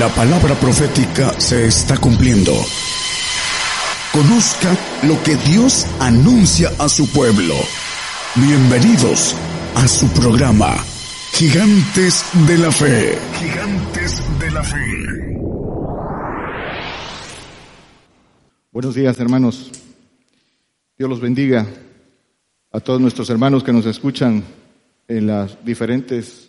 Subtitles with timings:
[0.00, 2.52] La palabra profética se está cumpliendo.
[4.14, 7.52] Conozca lo que Dios anuncia a su pueblo.
[8.34, 9.36] Bienvenidos
[9.74, 10.74] a su programa,
[11.34, 13.18] Gigantes de la Fe.
[13.40, 15.36] Gigantes de la Fe.
[18.72, 19.70] Buenos días, hermanos.
[20.96, 21.66] Dios los bendiga
[22.72, 24.44] a todos nuestros hermanos que nos escuchan
[25.08, 26.48] en las diferentes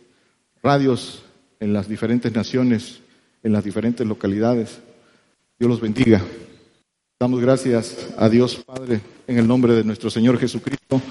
[0.64, 1.26] radios,
[1.60, 3.02] en las diferentes naciones
[3.44, 4.80] en las diferentes localidades.
[5.58, 6.22] Dios los bendiga.
[7.20, 11.02] Damos gracias a Dios Padre en el nombre de nuestro Señor Jesucristo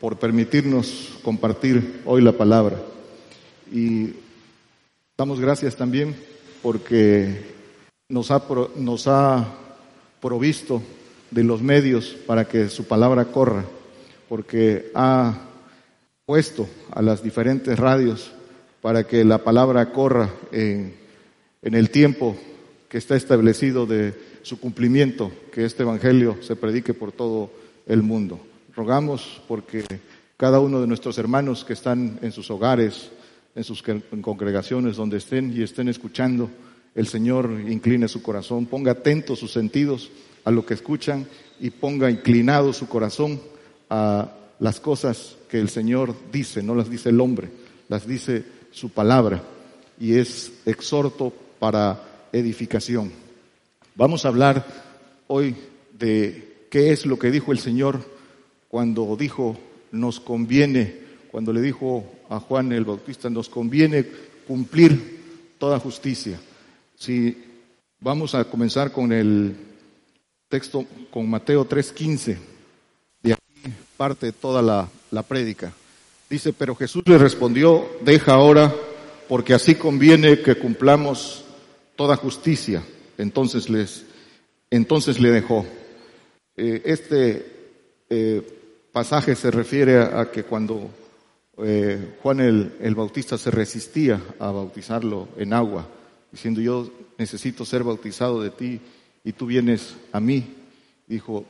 [0.00, 2.76] por permitirnos compartir hoy la palabra.
[3.70, 4.10] Y
[5.16, 6.16] damos gracias también
[6.62, 7.44] porque
[8.08, 8.42] nos ha,
[8.76, 9.54] nos ha
[10.20, 10.82] provisto
[11.30, 13.64] de los medios para que su palabra corra,
[14.28, 15.38] porque ha
[16.26, 18.32] puesto a las diferentes radios
[18.82, 20.92] para que la palabra corra en,
[21.62, 22.36] el tiempo
[22.88, 24.12] que está establecido de
[24.42, 27.50] su cumplimiento, que este Evangelio se predique por todo
[27.86, 28.40] el mundo.
[28.74, 29.84] Rogamos porque
[30.36, 33.10] cada uno de nuestros hermanos que están en sus hogares,
[33.54, 33.84] en sus
[34.20, 36.50] congregaciones, donde estén y estén escuchando,
[36.96, 40.10] el Señor incline su corazón, ponga atentos sus sentidos
[40.44, 41.26] a lo que escuchan
[41.60, 43.40] y ponga inclinado su corazón
[43.88, 47.48] a las cosas que el Señor dice, no las dice el hombre,
[47.88, 49.42] las dice su palabra
[50.00, 53.12] y es exhorto para edificación.
[53.94, 54.66] Vamos a hablar
[55.28, 55.54] hoy
[55.92, 58.00] de qué es lo que dijo el Señor
[58.68, 59.56] cuando dijo
[59.92, 60.96] nos conviene,
[61.30, 64.06] cuando le dijo a Juan el Bautista, nos conviene
[64.46, 66.40] cumplir toda justicia.
[66.96, 67.36] Si
[68.00, 69.54] vamos a comenzar con el
[70.48, 72.38] texto, con Mateo 3.15,
[73.22, 75.72] de aquí parte toda la, la prédica.
[76.32, 78.74] Dice, pero Jesús le respondió, deja ahora,
[79.28, 81.44] porque así conviene que cumplamos
[81.94, 82.82] toda justicia.
[83.18, 84.06] Entonces les,
[84.70, 85.66] entonces le dejó.
[86.56, 87.44] Eh, este
[88.08, 88.40] eh,
[88.92, 90.88] pasaje se refiere a, que cuando
[91.58, 95.86] eh, Juan el, el, Bautista se resistía a bautizarlo en agua,
[96.30, 98.80] diciendo yo necesito ser bautizado de ti
[99.22, 100.46] y tú vienes a mí,
[101.06, 101.44] dijo,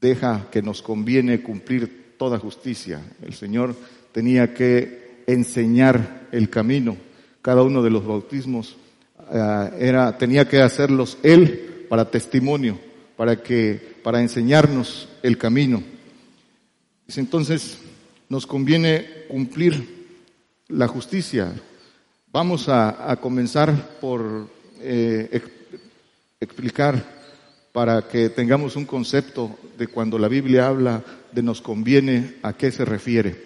[0.00, 3.00] deja que nos conviene cumplir toda justicia.
[3.22, 3.76] El Señor
[4.16, 6.96] tenía que enseñar el camino.
[7.42, 8.74] Cada uno de los bautismos
[9.30, 12.80] eh, era, tenía que hacerlos él para testimonio,
[13.14, 15.82] para que, para enseñarnos el camino.
[17.14, 17.76] Entonces,
[18.30, 20.06] nos conviene cumplir
[20.68, 21.52] la justicia.
[22.32, 24.48] Vamos a, comenzar por
[24.80, 25.42] eh,
[26.40, 27.04] explicar
[27.70, 32.72] para que tengamos un concepto de cuando la Biblia habla de nos conviene, a qué
[32.72, 33.45] se refiere.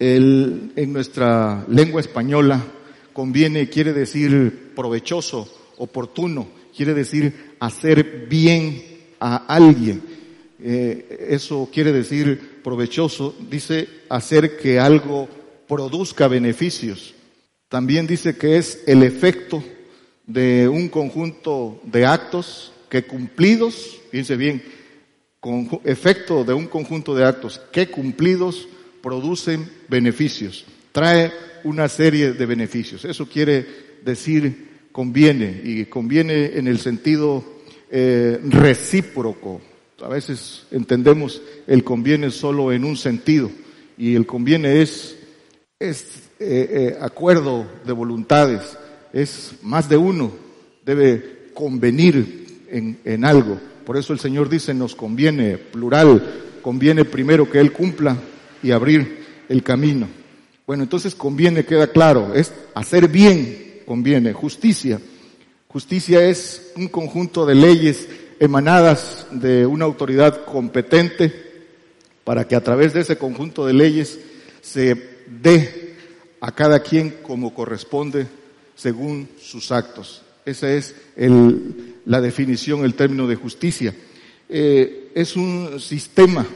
[0.00, 2.64] El, en nuestra lengua española,
[3.12, 5.46] conviene quiere decir provechoso,
[5.76, 8.82] oportuno, quiere decir hacer bien
[9.20, 10.02] a alguien.
[10.58, 15.28] Eh, eso quiere decir provechoso, dice hacer que algo
[15.68, 17.14] produzca beneficios.
[17.68, 19.62] También dice que es el efecto
[20.26, 24.62] de un conjunto de actos que cumplidos, fíjense bien,
[25.40, 28.66] con efecto de un conjunto de actos que cumplidos
[29.02, 31.32] producen beneficios, trae
[31.64, 33.04] una serie de beneficios.
[33.04, 33.66] Eso quiere
[34.04, 37.44] decir conviene y conviene en el sentido
[37.90, 39.60] eh, recíproco.
[40.02, 43.50] A veces entendemos el conviene solo en un sentido
[43.98, 45.16] y el conviene es,
[45.78, 48.78] es eh, eh, acuerdo de voluntades,
[49.12, 50.32] es más de uno,
[50.84, 53.60] debe convenir en, en algo.
[53.84, 58.16] Por eso el Señor dice nos conviene, plural, conviene primero que Él cumpla
[58.62, 60.08] y abrir el camino.
[60.66, 65.00] Bueno, entonces conviene, queda claro, es hacer bien, conviene, justicia.
[65.68, 71.32] Justicia es un conjunto de leyes emanadas de una autoridad competente
[72.24, 74.18] para que a través de ese conjunto de leyes
[74.60, 74.96] se
[75.42, 75.96] dé
[76.40, 78.26] a cada quien como corresponde
[78.74, 80.22] según sus actos.
[80.44, 83.94] Esa es el, la definición, el término de justicia.
[84.48, 86.46] Eh, es un sistema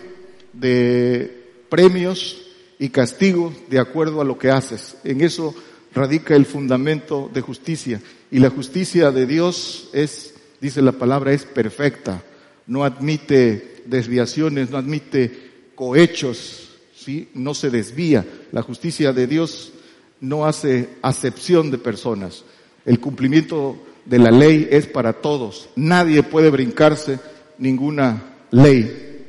[0.53, 2.43] de premios
[2.79, 4.97] y castigos de acuerdo a lo que haces.
[5.05, 5.55] En eso
[5.95, 8.01] radica el fundamento de justicia.
[8.31, 12.23] Y la justicia de Dios es, dice la palabra, es perfecta.
[12.67, 17.29] No admite desviaciones, no admite cohechos, ¿sí?
[17.35, 18.25] no se desvía.
[18.53, 19.73] La justicia de Dios
[20.21, 22.45] no hace acepción de personas.
[22.85, 25.69] El cumplimiento de la ley es para todos.
[25.77, 27.19] Nadie puede brincarse
[27.59, 29.23] ninguna ley.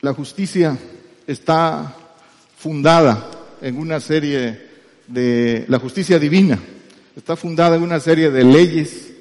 [0.00, 0.78] La justicia
[1.26, 1.96] está
[2.56, 3.30] fundada
[3.60, 4.60] en una serie
[5.06, 6.58] de la justicia divina
[7.16, 9.12] está fundada en una serie de leyes,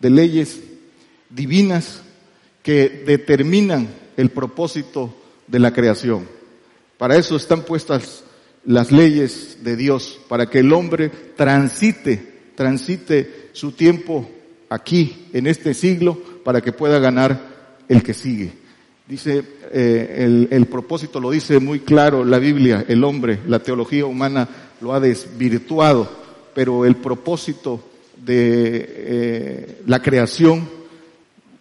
[0.00, 0.60] de leyes
[1.30, 2.02] divinas
[2.62, 5.14] que determinan el propósito
[5.46, 6.26] de la creación.
[6.98, 8.24] Para eso están puestas
[8.64, 14.30] las leyes de Dios, para que el hombre transite, transite su tiempo
[14.68, 18.52] aquí, en este siglo, para que pueda ganar el que sigue.
[19.12, 24.06] Dice, eh, el, el, propósito lo dice muy claro la Biblia, el hombre, la teología
[24.06, 24.48] humana
[24.80, 26.08] lo ha desvirtuado,
[26.54, 27.78] pero el propósito
[28.16, 30.66] de eh, la creación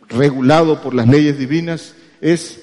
[0.07, 2.61] regulado por las leyes divinas es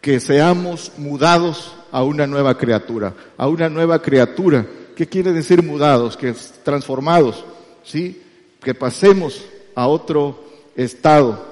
[0.00, 4.64] que seamos mudados a una nueva criatura, a una nueva criatura.
[4.96, 6.16] ¿Qué quiere decir mudados?
[6.16, 6.34] Que
[6.64, 7.44] transformados,
[7.84, 8.22] ¿sí?
[8.62, 9.44] Que pasemos
[9.74, 10.42] a otro
[10.76, 11.44] estado,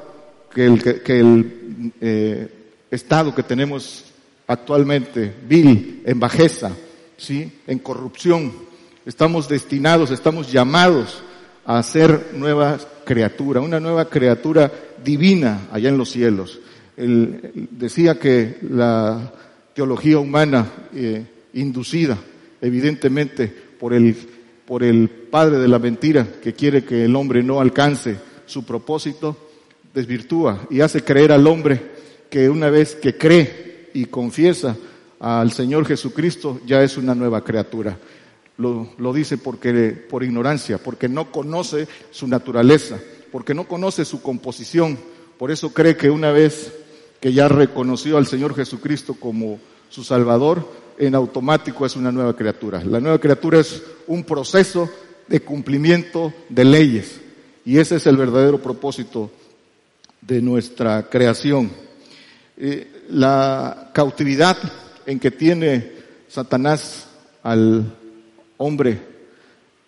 [0.55, 2.55] que el, que, el eh,
[2.90, 4.05] estado que tenemos
[4.46, 6.73] actualmente, vil, en bajeza,
[7.17, 7.52] ¿sí?
[7.67, 8.52] En corrupción.
[9.05, 11.23] Estamos destinados, estamos llamados
[11.64, 14.73] a ser nueva criatura, una nueva criatura
[15.05, 16.61] divina allá en los cielos.
[16.96, 19.32] Él decía que la
[19.75, 21.25] teología humana eh,
[21.55, 22.19] inducida,
[22.61, 23.46] evidentemente,
[23.79, 24.17] por el,
[24.67, 29.37] por el padre de la mentira que quiere que el hombre no alcance su propósito,
[29.94, 31.98] desvirtúa y hace creer al hombre
[32.31, 34.77] que una vez que cree y confiesa
[35.21, 37.99] al Señor Jesucristo ya es una nueva criatura
[38.59, 42.99] lo, lo dice porque, por ignorancia, porque no conoce su naturaleza,
[43.33, 44.99] porque no conoce su composición.
[45.39, 46.73] Por eso cree que una vez
[47.21, 49.59] que ya reconoció al Señor Jesucristo como
[49.89, 52.83] su Salvador, en automático es una nueva criatura.
[52.85, 54.91] La nueva criatura es un proceso
[55.29, 57.21] de cumplimiento de leyes.
[57.65, 59.31] Y ese es el verdadero propósito
[60.21, 61.71] de nuestra creación.
[62.61, 64.57] Eh, la cautividad
[65.07, 65.93] en que tiene
[66.27, 67.07] Satanás
[67.45, 67.95] al
[68.57, 68.99] hombre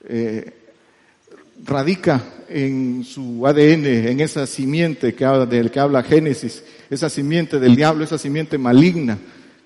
[0.05, 0.53] eh,
[1.65, 7.59] radica en su ADN, en esa simiente que habla, del que habla Génesis, esa simiente
[7.59, 9.19] del diablo, esa simiente maligna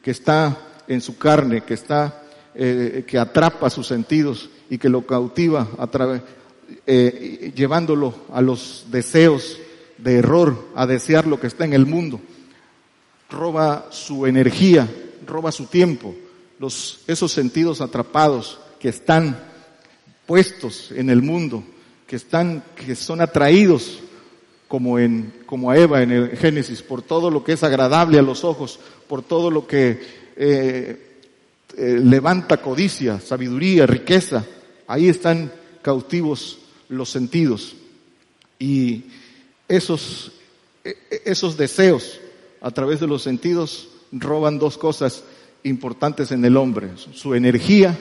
[0.03, 0.56] que está
[0.89, 2.23] en su carne, que está,
[2.55, 5.69] eh, que atrapa sus sentidos y que lo cautiva
[7.55, 9.59] llevándolo a los deseos
[9.99, 12.19] de error, a desear lo que está en el mundo.
[13.31, 14.88] Roba su energía,
[15.26, 16.15] roba su tiempo,
[16.59, 19.38] los, esos sentidos atrapados que están
[20.26, 21.65] puestos en el mundo,
[22.06, 24.00] que están, que son atraídos
[24.69, 28.23] como en, como a Eva en el Génesis, por todo lo que es agradable a
[28.23, 30.00] los ojos, por todo lo que
[30.37, 31.20] eh,
[31.77, 34.44] eh, levanta codicia, sabiduría, riqueza.
[34.87, 37.77] Ahí están cautivos los sentidos.
[38.59, 39.05] Y
[39.69, 40.32] esos,
[40.85, 42.20] e, e, esos deseos
[42.64, 45.22] a través de los sentidos roban dos cosas
[45.64, 47.94] importantes en el hombre, su energía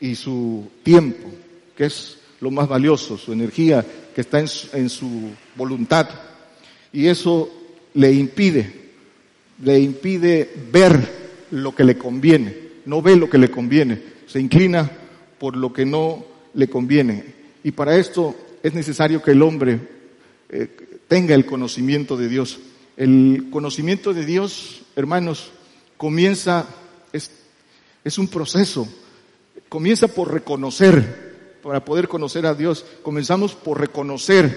[0.00, 1.28] y su tiempo,
[1.76, 3.84] que es lo más valioso, su energía
[4.14, 6.08] que está en su, en su voluntad.
[6.92, 7.50] Y eso
[7.94, 8.72] le impide,
[9.64, 12.56] le impide ver lo que le conviene,
[12.86, 14.88] no ve lo que le conviene, se inclina
[15.40, 16.24] por lo que no
[16.54, 17.24] le conviene.
[17.64, 19.80] Y para esto es necesario que el hombre
[20.50, 20.68] eh,
[21.08, 22.60] tenga el conocimiento de Dios.
[22.96, 25.50] El conocimiento de Dios, hermanos,
[25.96, 26.66] comienza,
[27.12, 27.30] es,
[28.04, 28.88] es un proceso,
[29.72, 34.54] Comienza por reconocer, para poder conocer a Dios, comenzamos por reconocer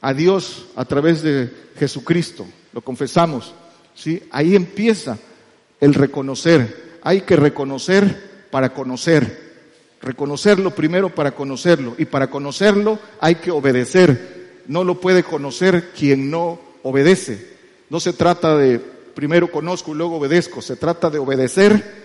[0.00, 3.54] a Dios a través de Jesucristo, lo confesamos,
[3.94, 4.24] ¿sí?
[4.32, 5.18] Ahí empieza
[5.80, 9.54] el reconocer, hay que reconocer para conocer,
[10.02, 16.28] reconocerlo primero para conocerlo, y para conocerlo hay que obedecer, no lo puede conocer quien
[16.28, 17.53] no obedece,
[17.90, 22.04] no se trata de primero conozco y luego obedezco, se trata de obedecer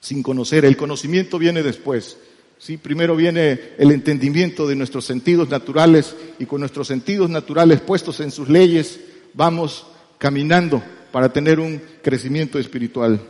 [0.00, 0.64] sin conocer.
[0.64, 2.18] El conocimiento viene después.
[2.58, 8.20] Sí, primero viene el entendimiento de nuestros sentidos naturales y con nuestros sentidos naturales puestos
[8.20, 9.00] en sus leyes
[9.32, 9.86] vamos
[10.18, 13.20] caminando para tener un crecimiento espiritual.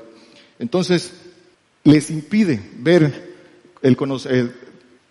[0.59, 1.13] Entonces,
[1.85, 3.35] les impide ver
[3.83, 4.53] el conocer,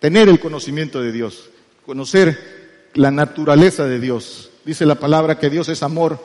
[0.00, 1.50] tener el conocimiento de Dios,
[1.84, 4.50] conocer la naturaleza de Dios.
[4.64, 6.18] Dice la palabra que Dios es amor,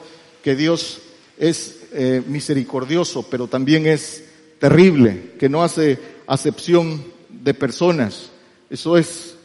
[0.43, 1.01] que Dios
[1.37, 4.23] es eh, misericordioso, pero también es
[4.59, 8.29] terrible, que no hace acepción de personas.
[8.69, 9.35] Eso es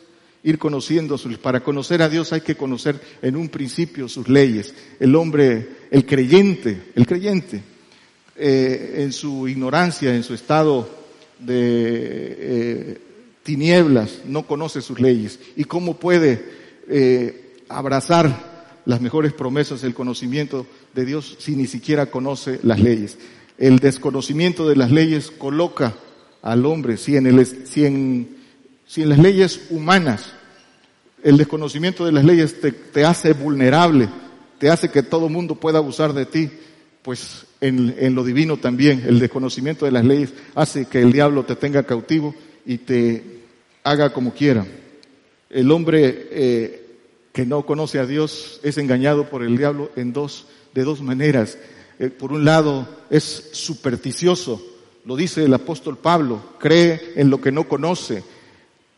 [0.45, 4.75] ir conociendo sus, para conocer a Dios hay que conocer en un principio sus leyes.
[5.01, 7.63] El hombre, el creyente, el creyente,
[8.37, 10.89] eh, en su ignorancia, en su estado
[11.41, 11.57] de
[12.39, 12.99] eh,
[13.43, 15.41] tinieblas, no conoce sus leyes.
[15.57, 16.63] ¿Y cómo puede
[17.69, 18.54] abrazar
[18.87, 23.19] las mejores promesas, el conocimiento de Dios si ni siquiera conoce las leyes?
[23.59, 25.95] El desconocimiento de las leyes coloca
[26.43, 28.35] al hombre, si en, el, si en
[28.87, 30.33] sin las leyes humanas.
[31.23, 34.09] El desconocimiento de las leyes te, te hace vulnerable,
[34.59, 36.51] te hace que todo mundo pueda abusar de ti.
[37.03, 41.45] Pues en, en, lo divino también, el desconocimiento de las leyes hace que el diablo
[41.45, 43.41] te tenga cautivo y te
[43.83, 44.67] haga como quiera.
[45.51, 46.84] El hombre eh,
[47.35, 51.59] que no conoce a Dios es engañado por el diablo en dos, de dos maneras.
[51.99, 54.65] Eh, por un lado, es supersticioso,
[55.05, 58.23] lo dice el apóstol Pablo, cree en lo que no conoce.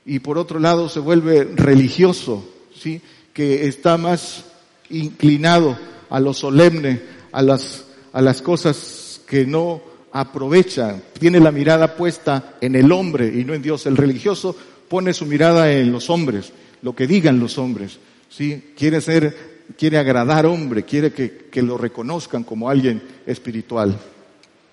[0.04, 2.46] Y por otro lado, se vuelve religioso,
[2.78, 3.00] ¿sí?
[3.32, 4.44] que está más
[4.90, 5.78] inclinado
[6.10, 7.00] a lo solemne,
[7.32, 9.80] a las, a las cosas que no
[10.12, 13.86] aprovecha, tiene la mirada puesta en el hombre y no en Dios.
[13.86, 14.54] El religioso
[14.90, 16.52] pone su mirada en los hombres,
[16.82, 17.98] lo que digan los hombres,
[18.28, 18.73] ¿sí?
[18.76, 23.99] Quiere ser, quiere agradar hombre, quiere que, lo reconozcan como alguien espiritual.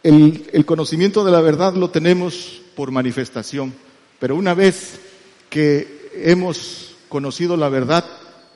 [0.04, 3.74] El conocimiento de la verdad lo tenemos por manifestación,
[4.20, 5.00] pero una vez
[5.50, 8.06] que hemos conocido la verdad,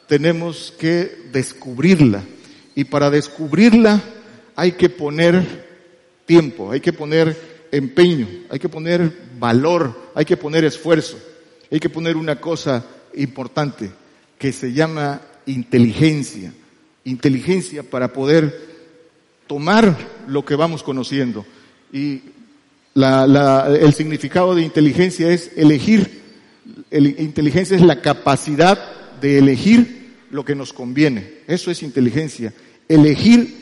[0.07, 2.23] tenemos que descubrirla.
[2.75, 4.01] Y para descubrirla
[4.55, 5.65] hay que poner
[6.25, 11.17] tiempo, hay que poner empeño, hay que poner valor, hay que poner esfuerzo,
[11.71, 12.85] hay que poner una cosa
[13.15, 13.89] importante
[14.37, 16.53] que se llama inteligencia.
[17.03, 18.67] Inteligencia para poder
[19.47, 21.45] tomar lo que vamos conociendo.
[21.91, 22.21] Y
[22.93, 26.21] la, la, el significado de inteligencia es elegir.
[26.91, 28.79] El, inteligencia es la capacidad
[29.21, 31.35] de elegir lo que nos conviene.
[31.47, 32.53] Eso es inteligencia.
[32.87, 33.55] Elegir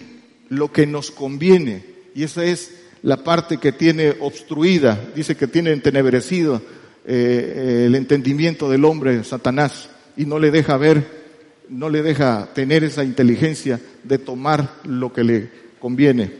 [0.50, 1.84] lo que nos conviene.
[2.16, 2.72] Y esa es
[3.04, 6.62] la parte que tiene obstruida, dice que tiene entenebrecido
[7.06, 11.26] eh, el entendimiento del hombre, Satanás, y no le deja ver,
[11.70, 16.32] no le deja tener esa inteligencia de tomar lo que le conviene.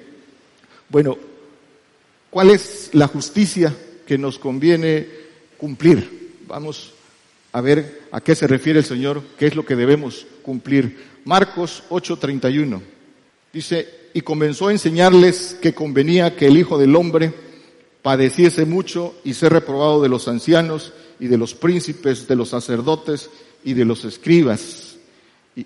[0.90, 1.18] Bueno,
[2.30, 5.08] ¿cuál es la justicia que nos conviene
[5.58, 6.34] cumplir?
[6.48, 6.94] Vamos
[7.52, 10.98] a ver a qué se refiere el Señor, qué es lo que debemos cumplir.
[11.26, 12.82] Marcos 8:31
[13.52, 17.34] dice, y comenzó a enseñarles que convenía que el Hijo del Hombre
[18.02, 23.30] padeciese mucho y ser reprobado de los ancianos y de los príncipes, de los sacerdotes
[23.66, 24.96] y de los escribas.
[25.56, 25.66] Y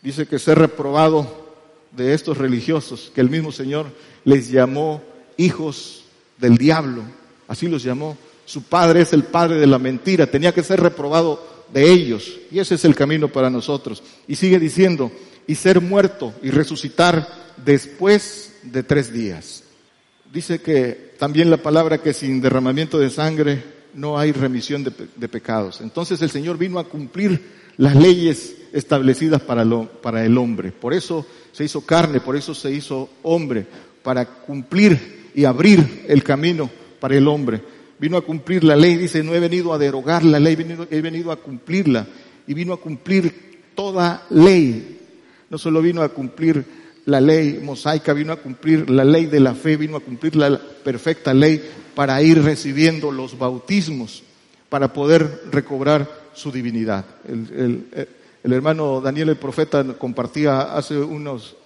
[0.00, 1.50] dice que ser reprobado
[1.90, 3.86] de estos religiosos, que el mismo Señor
[4.24, 5.02] les llamó
[5.36, 6.04] hijos
[6.38, 7.02] del diablo,
[7.48, 8.16] así los llamó.
[8.46, 12.38] Su padre es el padre de la mentira, tenía que ser reprobado de ellos.
[12.50, 14.02] Y ese es el camino para nosotros.
[14.26, 15.12] Y sigue diciendo,
[15.46, 19.64] y ser muerto y resucitar después de tres días.
[20.32, 25.80] Dice que también la palabra que sin derramamiento de sangre no hay remisión de, pecados.
[25.80, 27.40] Entonces el Señor vino a cumplir
[27.76, 30.72] las leyes establecidas para el hombre.
[30.72, 33.66] Por eso se hizo carne, por eso se hizo hombre,
[34.02, 37.60] para cumplir y abrir el camino para el hombre.
[37.98, 40.86] Vino a cumplir la ley, dice, no he venido a derogar la ley, he venido,
[40.90, 42.06] he venido a cumplirla.
[42.46, 44.98] Y vino a cumplir toda ley.
[45.50, 46.64] No solo vino a cumplir
[47.06, 50.58] la ley mosaica, vino a cumplir la ley de la fe, vino a cumplir la
[50.58, 51.60] perfecta ley
[51.94, 54.22] para ir recibiendo los bautismos,
[54.68, 57.04] para poder recobrar su divinidad.
[57.26, 58.08] El, el,
[58.42, 61.56] el hermano Daniel el profeta compartía hace unos,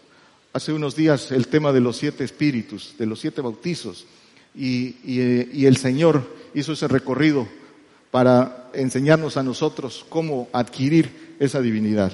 [0.52, 4.06] hace unos días el tema de los siete espíritus, de los siete bautizos,
[4.54, 6.22] y, y, y el Señor
[6.54, 7.46] hizo ese recorrido
[8.10, 12.12] para enseñarnos a nosotros cómo adquirir esa divinidad.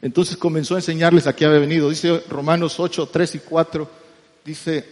[0.00, 1.88] Entonces comenzó a enseñarles a qué había venido.
[1.88, 3.90] Dice Romanos 8, 3 y 4,
[4.44, 4.84] dice,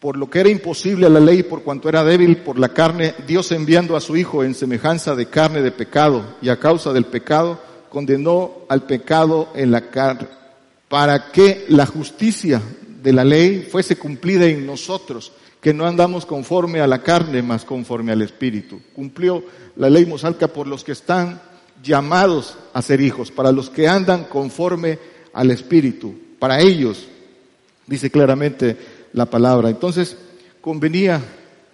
[0.00, 3.14] por lo que era imposible a la ley, por cuanto era débil por la carne,
[3.26, 7.06] Dios enviando a su Hijo en semejanza de carne de pecado, y a causa del
[7.06, 10.28] pecado, condenó al pecado en la carne,
[10.88, 12.62] para que la justicia
[13.02, 17.64] de la ley fuese cumplida en nosotros, que no andamos conforme a la carne, mas
[17.64, 18.80] conforme al Espíritu.
[18.94, 19.42] Cumplió
[19.76, 21.40] la ley mosalca por los que están
[21.82, 24.98] llamados a ser hijos, para los que andan conforme
[25.32, 26.14] al Espíritu.
[26.38, 27.06] Para ellos,
[27.86, 28.76] dice claramente
[29.12, 29.70] la palabra.
[29.70, 30.16] Entonces,
[30.60, 31.20] convenía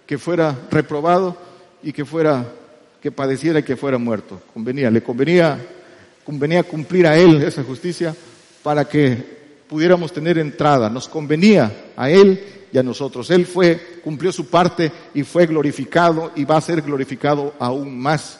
[0.05, 1.37] que fuera reprobado
[1.83, 2.45] y que fuera,
[3.01, 4.41] que padeciera y que fuera muerto.
[4.53, 5.59] Convenía, le convenía,
[6.25, 8.15] convenía cumplir a él esa justicia
[8.63, 9.17] para que
[9.67, 10.89] pudiéramos tener entrada.
[10.89, 13.29] Nos convenía a él y a nosotros.
[13.31, 18.39] Él fue, cumplió su parte y fue glorificado y va a ser glorificado aún más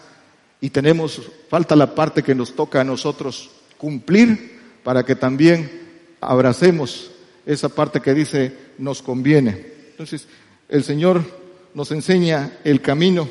[0.66, 5.70] y tenemos, falta la parte que nos toca a nosotros cumplir para que también
[6.20, 7.12] abracemos
[7.46, 9.66] esa parte que dice nos conviene.
[9.92, 10.28] Entonces,
[10.70, 11.24] el Señor
[11.74, 13.28] nos enseña el camino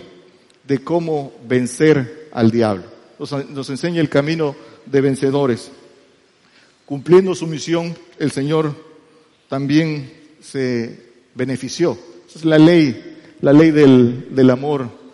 [0.66, 2.84] de cómo vencer al diablo.
[3.18, 4.56] Nos, enseña el camino
[4.86, 5.70] de vencedores.
[6.84, 8.74] Cumpliendo su misión, el Señor
[9.48, 10.98] también se
[11.34, 11.98] benefició.
[12.28, 15.04] Esa es la ley, la ley del, del amor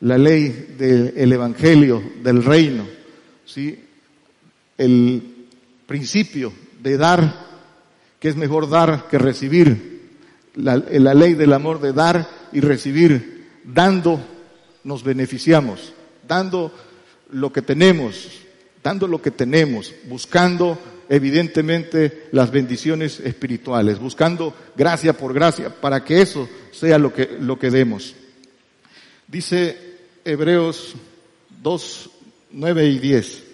[0.00, 2.86] la ley del Evangelio, del reino,
[3.44, 3.78] ¿sí?
[4.76, 5.22] el
[5.86, 7.45] principio de dar,
[8.26, 10.00] que es mejor dar que recibir,
[10.56, 14.20] la, la ley del amor de dar y recibir, dando
[14.82, 15.92] nos beneficiamos,
[16.26, 16.72] dando
[17.30, 18.28] lo que tenemos,
[18.82, 20.76] dando lo que tenemos, buscando
[21.08, 27.60] evidentemente las bendiciones espirituales, buscando gracia por gracia para que eso sea lo que, lo
[27.60, 28.16] que demos.
[29.28, 30.96] Dice Hebreos
[31.62, 32.10] 2,
[32.50, 33.44] 9 y 10,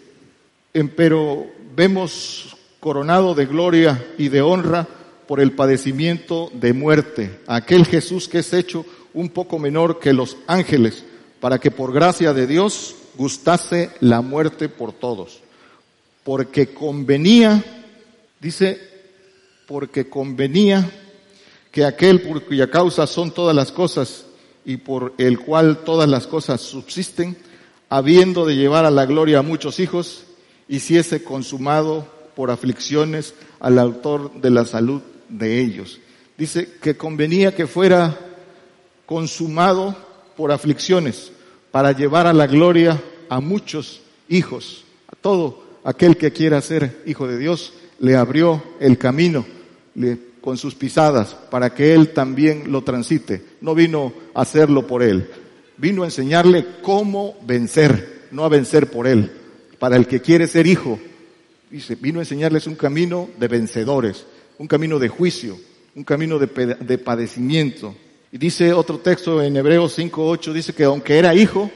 [0.97, 4.88] pero vemos coronado de gloria y de honra
[5.28, 8.84] por el padecimiento de muerte, aquel Jesús que es hecho
[9.14, 11.04] un poco menor que los ángeles,
[11.38, 15.42] para que por gracia de Dios gustase la muerte por todos.
[16.24, 17.62] Porque convenía,
[18.40, 18.80] dice,
[19.68, 20.90] porque convenía
[21.70, 24.24] que aquel por cuya causa son todas las cosas
[24.64, 27.36] y por el cual todas las cosas subsisten,
[27.88, 30.24] habiendo de llevar a la gloria a muchos hijos,
[30.66, 36.00] hiciese consumado por aflicciones al autor de la salud de ellos.
[36.37, 38.18] Dice que convenía que fuera
[39.06, 39.96] consumado
[40.37, 41.30] por aflicciones
[41.70, 47.28] para llevar a la gloria a muchos hijos, a todo aquel que quiera ser hijo
[47.28, 49.46] de Dios, le abrió el camino
[50.40, 53.40] con sus pisadas para que él también lo transite.
[53.61, 55.30] No vino a hacerlo por él,
[55.76, 59.30] vino a enseñarle cómo vencer, no a vencer por él.
[59.78, 60.99] Para el que quiere ser hijo,
[61.73, 64.26] dice, vino a enseñarles un camino de vencedores,
[64.59, 65.59] un camino de juicio,
[65.97, 66.47] un camino de,
[66.79, 67.95] de padecimiento.
[68.31, 71.71] Y dice otro texto en Hebreos 5.8, dice que aunque era hijo,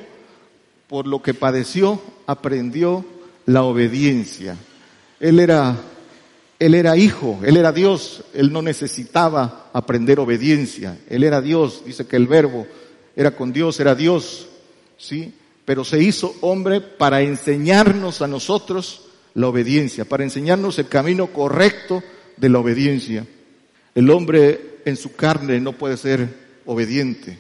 [0.87, 3.05] por lo que padeció, aprendió
[3.47, 4.57] la obediencia.
[5.19, 5.77] Él era,
[6.59, 10.99] él era hijo, él era Dios, él no necesitaba aprender obediencia.
[11.09, 12.67] Él era Dios, dice que el verbo
[13.17, 14.49] era con Dios, era Dios,
[14.99, 15.33] ¿sí?
[15.65, 19.06] Pero se hizo hombre para enseñarnos a nosotros
[19.37, 22.03] la obediencia, para enseñarnos el camino correcto
[22.39, 23.27] de la obediencia.
[23.95, 26.29] El hombre en su carne no puede ser
[26.65, 27.39] obediente,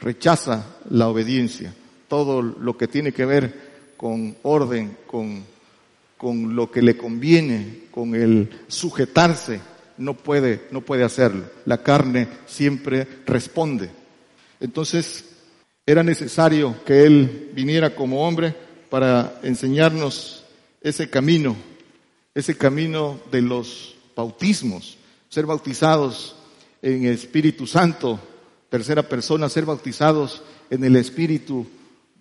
[0.00, 1.72] rechaza la obediencia,
[2.08, 5.44] todo lo que tiene que ver con orden, con,
[6.16, 9.60] con lo que le conviene, con el sujetarse,
[9.98, 11.44] no puede, no puede hacerlo.
[11.64, 13.88] La carne siempre responde.
[14.58, 15.24] Entonces,
[15.86, 18.52] era necesario que Él viniera como hombre
[18.90, 20.35] para enseñarnos
[20.80, 21.56] ese camino,
[22.34, 24.96] ese camino de los bautismos,
[25.28, 26.36] ser bautizados
[26.82, 28.20] en Espíritu Santo,
[28.68, 31.66] tercera persona, ser bautizados en el Espíritu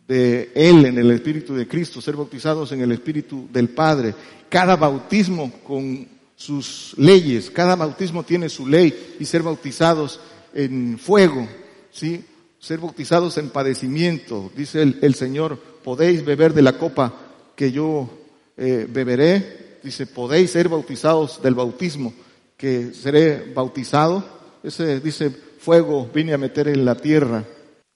[0.08, 4.14] de Él, en el Espíritu de Cristo, ser bautizados en el Espíritu del Padre.
[4.50, 10.20] Cada bautismo con sus leyes, cada bautismo tiene su ley y ser bautizados
[10.54, 11.48] en fuego,
[11.92, 12.24] ¿sí?
[12.60, 14.52] Ser bautizados en padecimiento.
[14.56, 17.14] Dice el, Señor, podéis beber de la copa
[17.56, 18.10] que yo
[18.58, 19.80] eh, beberé.
[19.84, 22.14] Dice, podéis ser bautizados del bautismo
[22.58, 24.24] que seré bautizado.
[24.64, 27.44] Ese dice, fuego vine a meter en la tierra.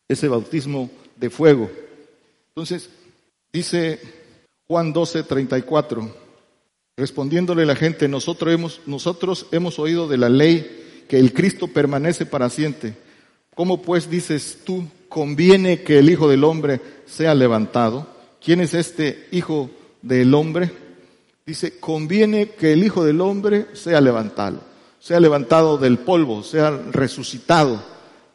[0.07, 1.69] Ese bautismo de fuego.
[2.49, 2.89] Entonces,
[3.51, 3.99] dice
[4.67, 6.15] Juan 12, 34,
[6.97, 12.25] respondiéndole la gente, nosotros hemos, nosotros hemos oído de la ley que el Cristo permanece
[12.25, 12.93] para siempre.
[13.55, 18.07] ¿Cómo pues dices tú, conviene que el Hijo del Hombre sea levantado?
[18.43, 20.71] ¿Quién es este Hijo del Hombre?
[21.45, 24.61] Dice, conviene que el Hijo del Hombre sea levantado,
[24.99, 27.83] sea levantado del polvo, sea resucitado,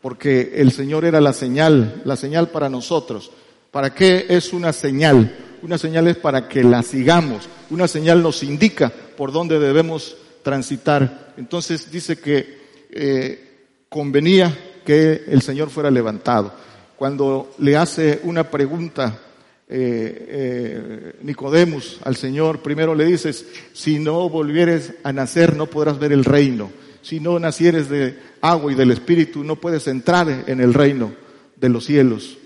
[0.03, 3.31] porque el Señor era la señal, la señal para nosotros.
[3.71, 5.37] ¿Para qué es una señal?
[5.63, 7.49] Una señal es para que la sigamos.
[7.71, 11.33] Una señal nos indica por dónde debemos transitar.
[11.37, 16.53] Entonces dice que eh, convenía que el Señor fuera levantado.
[16.97, 19.19] Cuando le hace una pregunta
[19.67, 25.99] eh, eh, Nicodemus al Señor, primero le dices, si no volvieres a nacer no podrás
[25.99, 26.71] ver el reino.
[27.03, 31.13] Si no nacieres de agua y del Espíritu no puedes entrar en el reino
[31.57, 32.39] de los cielos.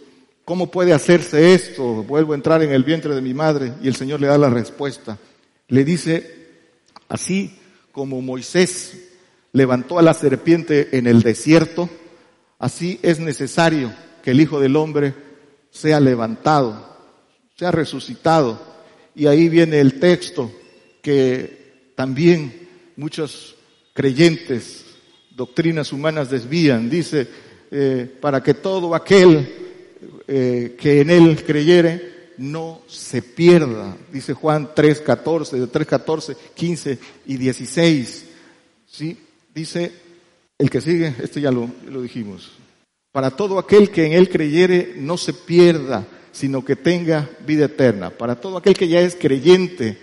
[0.44, 2.02] ¿Cómo puede hacerse esto?
[2.04, 4.50] Vuelvo a entrar en el vientre de mi madre y el Señor le da la
[4.50, 5.18] respuesta.
[5.68, 6.48] Le dice,
[7.08, 7.58] así
[7.92, 9.10] como Moisés
[9.52, 11.90] levantó a la serpiente en el desierto,
[12.58, 15.14] así es necesario que el Hijo del Hombre
[15.70, 16.97] sea levantado,
[17.58, 18.60] sea resucitado.
[19.14, 20.52] Y ahí viene el texto
[21.02, 23.56] que también muchos
[23.92, 24.84] creyentes,
[25.34, 26.88] doctrinas humanas desvían.
[26.88, 27.26] Dice,
[27.70, 29.48] eh, para que todo aquel
[30.28, 33.96] eh, que en él creyere no se pierda.
[34.12, 38.24] Dice Juan 3, 14, de 3, 14, 15 y 16.
[38.86, 39.18] ¿Sí?
[39.52, 39.92] Dice
[40.56, 42.52] el que sigue, este ya lo, lo dijimos.
[43.10, 48.10] para todo aquel que en él creyere no se pierda, sino que tenga vida eterna.
[48.10, 49.98] Para todo aquel que ya es creyente,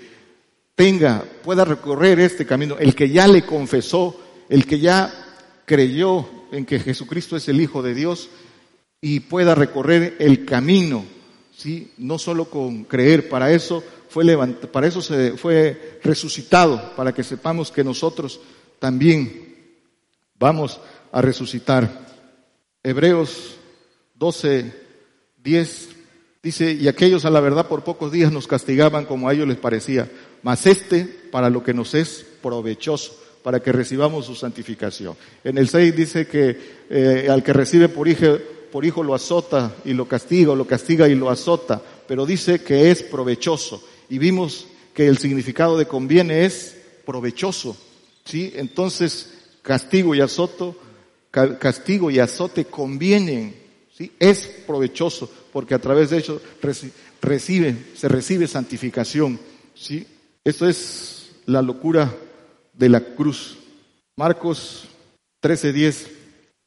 [0.75, 5.13] tenga, pueda recorrer este camino, el que ya le confesó, el que ya
[5.65, 8.29] creyó en que Jesucristo es el Hijo de Dios
[9.01, 11.05] y pueda recorrer el camino,
[11.55, 11.91] ¿sí?
[11.97, 17.23] No solo con creer, para eso fue levantado, para eso se fue resucitado, para que
[17.23, 18.39] sepamos que nosotros
[18.79, 19.55] también
[20.37, 20.79] vamos
[21.11, 22.05] a resucitar.
[22.83, 23.55] Hebreos
[24.15, 24.71] 12,
[25.43, 25.94] 10
[26.45, 29.57] dice, y aquellos a la verdad por pocos días nos castigaban como a ellos les
[29.57, 30.07] parecía,
[30.43, 35.15] mas este para lo que nos es provechoso, para que recibamos su santificación.
[35.43, 38.37] En el 6 dice que eh, al que recibe por hijo,
[38.71, 42.91] por hijo lo azota y lo castiga, lo castiga y lo azota, pero dice que
[42.91, 43.83] es provechoso.
[44.07, 46.77] Y vimos que el significado de conviene es
[47.07, 47.75] provechoso.
[48.23, 48.53] ¿sí?
[48.55, 50.77] Entonces, castigo y azoto
[51.59, 53.55] castigo y azote convienen,
[53.95, 54.11] ¿sí?
[54.19, 56.41] es provechoso, porque a través de ello
[57.21, 59.39] recibe, se recibe santificación.
[59.73, 60.05] ¿sí?
[60.43, 62.13] Esto es la locura
[62.73, 63.57] de la cruz.
[64.15, 64.87] Marcos
[65.41, 66.07] 13:10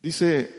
[0.00, 0.54] dice,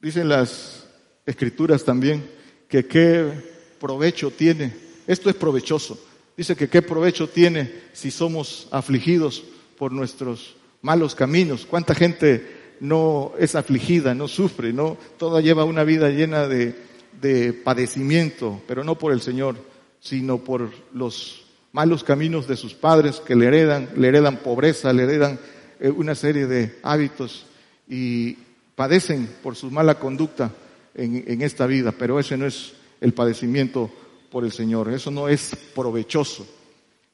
[0.00, 0.86] dicen las
[1.26, 2.28] escrituras también
[2.68, 3.30] que qué
[3.78, 4.74] provecho tiene.
[5.06, 5.98] Esto es provechoso.
[6.36, 9.42] Dice que qué provecho tiene si somos afligidos
[9.76, 11.66] por nuestros malos caminos.
[11.66, 16.74] ¿Cuánta gente no es afligida, no sufre, no, toda lleva una vida llena de,
[17.20, 19.56] de padecimiento, pero no por el Señor,
[20.00, 25.04] sino por los malos caminos de sus padres que le heredan, le heredan pobreza, le
[25.04, 25.38] heredan
[25.78, 27.46] eh, una serie de hábitos
[27.88, 28.38] y
[28.74, 30.52] padecen por su mala conducta
[30.94, 33.90] en, en, esta vida, pero ese no es el padecimiento
[34.30, 36.46] por el Señor, eso no es provechoso.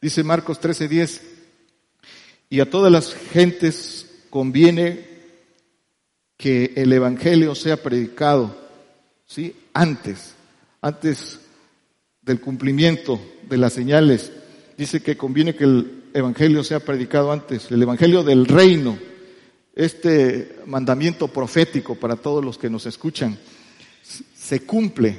[0.00, 1.20] Dice Marcos 13:10,
[2.48, 5.15] y a todas las gentes conviene
[6.36, 8.56] que el Evangelio sea predicado,
[9.26, 9.54] ¿sí?
[9.72, 10.34] Antes,
[10.80, 11.40] antes
[12.22, 14.32] del cumplimiento de las señales.
[14.76, 18.98] Dice que conviene que el Evangelio sea predicado antes, el Evangelio del reino,
[19.74, 23.38] este mandamiento profético para todos los que nos escuchan,
[24.02, 25.18] se cumple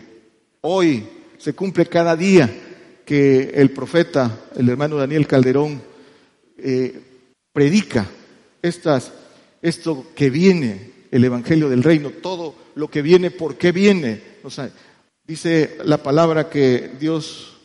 [0.62, 2.50] hoy, se cumple cada día
[3.06, 5.82] que el profeta, el hermano Daniel Calderón,
[6.58, 7.00] eh,
[7.54, 8.08] predica
[8.62, 9.14] estas,
[9.62, 14.22] esto que viene, el Evangelio del Reino, todo lo que viene, ¿por qué viene?
[14.44, 14.70] O sea,
[15.26, 17.58] dice la palabra que Dios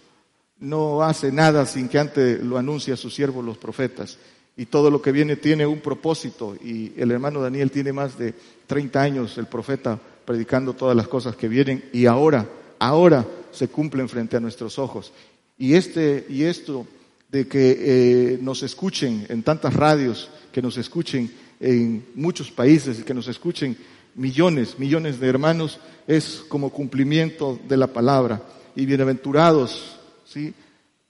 [0.59, 4.18] no hace nada sin que antes lo anuncie a sus siervos los profetas.
[4.57, 6.57] Y todo lo que viene tiene un propósito.
[6.62, 8.35] Y el hermano Daniel tiene más de
[8.66, 11.85] 30 años, el profeta, predicando todas las cosas que vienen.
[11.92, 12.46] Y ahora,
[12.78, 15.12] ahora se cumplen frente a nuestros ojos.
[15.59, 16.87] Y este, y esto
[17.31, 23.03] de que eh, nos escuchen en tantas radios, que nos escuchen en muchos países y
[23.05, 23.77] que nos escuchen
[24.16, 28.42] millones, millones de hermanos, es como cumplimiento de la palabra.
[28.75, 29.96] Y bienaventurados,
[30.27, 30.53] ¿sí?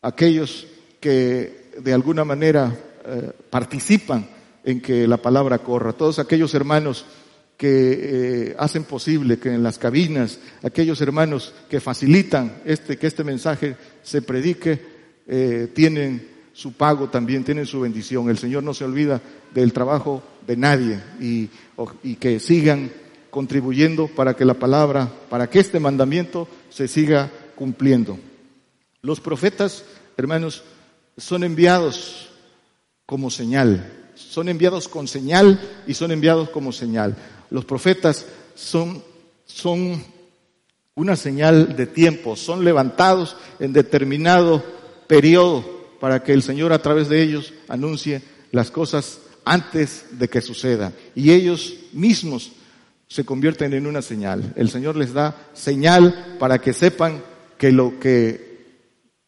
[0.03, 0.67] Aquellos
[1.01, 4.29] que de alguna manera eh, participan
[4.62, 5.95] en que la palabra corra.
[5.95, 7.07] Todos aquellos hermanos
[7.57, 13.25] que eh, hacen posible que en las cabinas, aquellos hermanos que facilitan este, que este
[13.25, 14.81] mensaje se predique,
[15.27, 18.29] eh, tienen su pago también, tienen su bendición.
[18.29, 19.23] El Señor no se olvida
[19.55, 21.48] del trabajo de nadie y,
[22.02, 22.90] y que sigan
[23.31, 28.18] contribuyendo para que la palabra, para que este mandamiento se siga cumpliendo.
[29.00, 29.85] Los profetas,
[30.16, 30.62] hermanos,
[31.16, 32.31] son enviados
[33.07, 37.16] como señal, son enviados con señal y son enviados como señal.
[37.50, 39.02] Los profetas son,
[39.46, 40.02] son
[40.94, 44.62] una señal de tiempo, son levantados en determinado
[45.07, 45.64] periodo
[46.00, 50.92] para que el Señor a través de ellos anuncie las cosas antes de que suceda.
[51.14, 52.52] Y ellos mismos
[53.09, 54.52] se convierten en una señal.
[54.57, 57.22] El Señor les da señal para que sepan
[57.59, 58.52] que lo que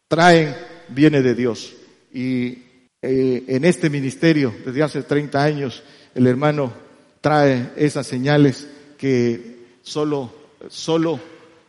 [0.07, 0.55] traen
[0.89, 1.73] viene de Dios.
[2.13, 2.63] Y
[3.01, 5.83] eh, en este ministerio, desde hace 30 años,
[6.15, 6.73] el hermano
[7.21, 10.33] trae esas señales que solo,
[10.69, 11.19] solo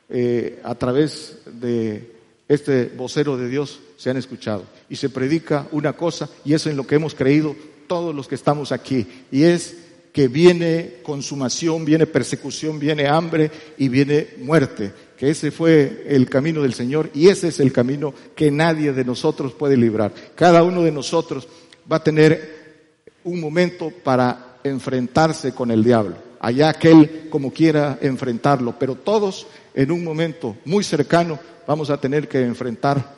[0.09, 2.12] eh, a través de
[2.48, 4.64] este vocero de Dios se han escuchado.
[4.88, 7.54] Y se predica una cosa, y eso en lo que hemos creído
[7.87, 9.07] todos los que estamos aquí.
[9.31, 9.77] Y es
[10.12, 14.92] que viene consumación, viene persecución, viene hambre y viene muerte.
[15.16, 19.05] Que ese fue el camino del Señor y ese es el camino que nadie de
[19.05, 20.12] nosotros puede librar.
[20.35, 21.46] Cada uno de nosotros
[21.90, 26.16] va a tener un momento para enfrentarse con el diablo.
[26.40, 32.27] Allá aquel como quiera enfrentarlo, pero todos en un momento muy cercano vamos a tener
[32.27, 33.16] que enfrentar,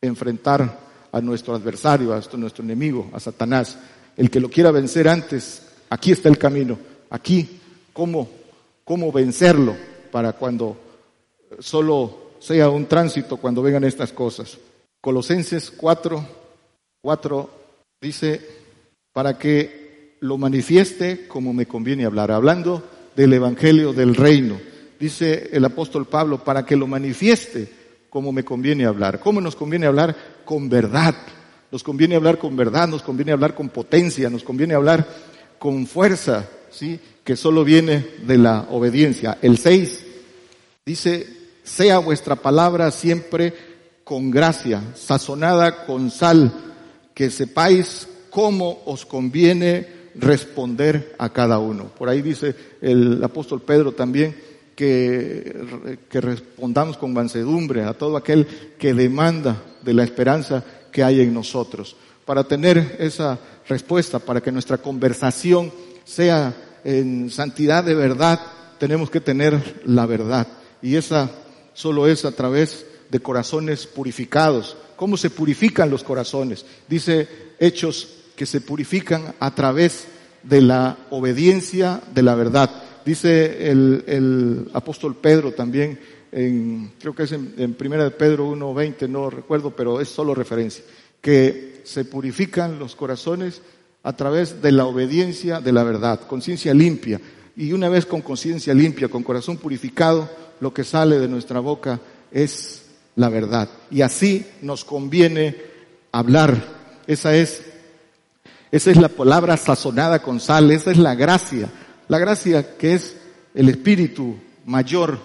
[0.00, 0.80] enfrentar
[1.14, 3.78] a nuestro adversario, a nuestro enemigo, a Satanás.
[4.16, 6.76] El que lo quiera vencer antes, aquí está el camino.
[7.10, 7.60] Aquí,
[7.92, 8.28] ¿cómo,
[8.84, 9.76] cómo vencerlo
[10.10, 10.76] para cuando
[11.60, 14.58] solo sea un tránsito cuando vengan estas cosas.
[15.00, 16.26] Colosenses 4,
[17.00, 17.50] 4
[18.00, 18.40] dice,
[19.12, 22.82] para que lo manifieste como me conviene hablar, hablando
[23.14, 24.58] del Evangelio del Reino.
[24.98, 27.83] Dice el apóstol Pablo, para que lo manifieste
[28.14, 29.18] como me conviene hablar.
[29.18, 30.14] ¿Cómo nos conviene hablar?
[30.44, 31.16] Con verdad.
[31.72, 35.04] Nos conviene hablar con verdad, nos conviene hablar con potencia, nos conviene hablar
[35.58, 37.00] con fuerza, ¿sí?
[37.24, 39.38] Que solo viene de la obediencia.
[39.42, 40.06] El 6
[40.86, 41.26] dice,
[41.64, 43.52] sea vuestra palabra siempre
[44.04, 46.52] con gracia, sazonada con sal,
[47.14, 51.86] que sepáis cómo os conviene responder a cada uno.
[51.98, 58.46] Por ahí dice el apóstol Pedro también que, que respondamos con mansedumbre a todo aquel
[58.78, 61.96] que demanda de la esperanza que hay en nosotros.
[62.24, 65.72] Para tener esa respuesta, para que nuestra conversación
[66.04, 68.40] sea en santidad de verdad,
[68.78, 70.46] tenemos que tener la verdad.
[70.82, 71.30] Y esa
[71.72, 74.76] solo es a través de corazones purificados.
[74.96, 76.64] ¿Cómo se purifican los corazones?
[76.88, 80.06] Dice Hechos que se purifican a través
[80.42, 82.70] de la obediencia de la verdad.
[83.04, 85.98] Dice el, apóstol Pedro también,
[86.32, 90.34] en, creo que es en, en primera de Pedro 1.20, no recuerdo, pero es solo
[90.34, 90.84] referencia,
[91.20, 93.62] que se purifican los corazones
[94.02, 97.20] a través de la obediencia de la verdad, conciencia limpia.
[97.56, 100.28] Y una vez con conciencia limpia, con corazón purificado,
[100.60, 102.00] lo que sale de nuestra boca
[102.32, 102.82] es
[103.16, 103.68] la verdad.
[103.90, 105.56] Y así nos conviene
[106.12, 106.56] hablar.
[107.06, 107.62] Esa es,
[108.70, 111.70] esa es la palabra sazonada con sal, esa es la gracia.
[112.08, 113.16] La gracia que es
[113.54, 114.36] el espíritu
[114.66, 115.18] mayor,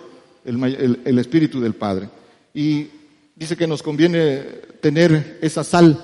[0.45, 2.09] el, el espíritu del Padre.
[2.53, 2.87] Y
[3.35, 4.39] dice que nos conviene
[4.81, 6.03] tener esa sal.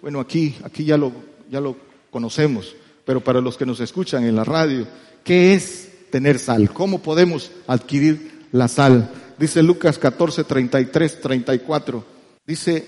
[0.00, 1.12] Bueno, aquí, aquí ya lo,
[1.50, 1.76] ya lo
[2.10, 4.86] conocemos, pero para los que nos escuchan en la radio,
[5.24, 6.70] ¿qué es tener sal?
[6.72, 9.10] ¿Cómo podemos adquirir la sal?
[9.38, 12.04] Dice Lucas 14, 33, 34.
[12.46, 12.86] Dice,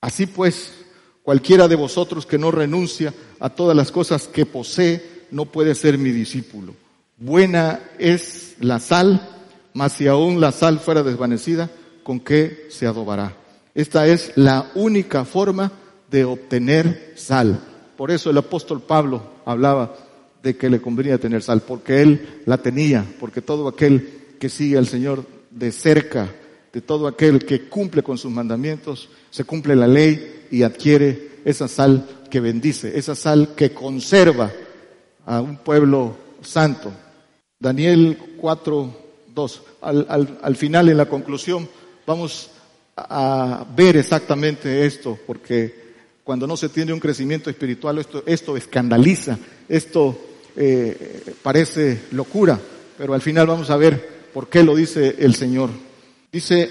[0.00, 0.72] así pues,
[1.22, 5.98] cualquiera de vosotros que no renuncia a todas las cosas que posee, no puede ser
[5.98, 6.74] mi discípulo.
[7.18, 9.20] Buena es la sal,
[9.72, 11.70] mas si aún la sal fuera desvanecida,
[12.04, 13.36] ¿con qué se adobará?
[13.74, 15.72] Esta es la única forma
[16.08, 17.60] de obtener sal.
[17.96, 19.96] Por eso el apóstol Pablo hablaba
[20.40, 24.78] de que le convenía tener sal, porque él la tenía, porque todo aquel que sigue
[24.78, 26.32] al Señor de cerca
[26.72, 31.66] de todo aquel que cumple con sus mandamientos, se cumple la ley y adquiere esa
[31.66, 34.52] sal que bendice, esa sal que conserva
[35.26, 36.92] a un pueblo santo.
[37.58, 38.96] Daniel 4,
[39.34, 39.62] 2.
[39.82, 41.68] Al, al final, en la conclusión,
[42.06, 42.50] vamos
[42.96, 45.82] a ver exactamente esto, porque
[46.22, 50.16] cuando no se tiene un crecimiento espiritual, esto, esto escandaliza, esto
[50.56, 52.58] eh, parece locura,
[52.96, 55.70] pero al final vamos a ver ¿Por qué lo dice el Señor?
[56.32, 56.68] Dice,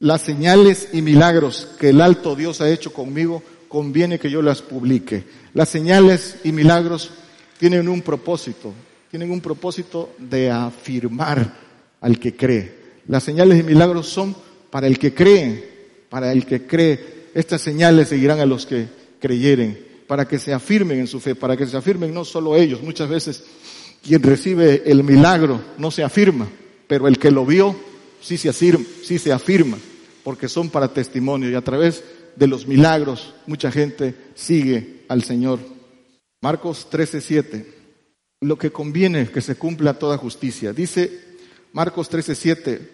[0.00, 4.62] las señales y milagros que el alto Dios ha hecho conmigo, conviene que yo las
[4.62, 5.22] publique.
[5.54, 7.12] Las señales y milagros
[7.58, 8.72] tienen un propósito,
[9.10, 11.54] tienen un propósito de afirmar
[12.00, 12.74] al que cree.
[13.08, 14.36] Las señales y milagros son
[14.70, 15.76] para el que cree,
[16.08, 17.28] para el que cree.
[17.34, 18.88] Estas señales seguirán a los que
[19.20, 22.82] creyeren, para que se afirmen en su fe, para que se afirmen no solo ellos,
[22.82, 23.44] muchas veces
[24.02, 26.48] quien recibe el milagro no se afirma,
[26.86, 27.74] pero el que lo vio
[28.20, 29.78] sí se afirma, sí se afirma
[30.22, 32.02] porque son para testimonio y a través
[32.36, 35.58] de los milagros mucha gente sigue al Señor.
[36.40, 37.74] Marcos 13:7.
[38.40, 40.72] Lo que conviene que se cumpla toda justicia.
[40.72, 41.24] Dice
[41.72, 42.90] Marcos 13:7,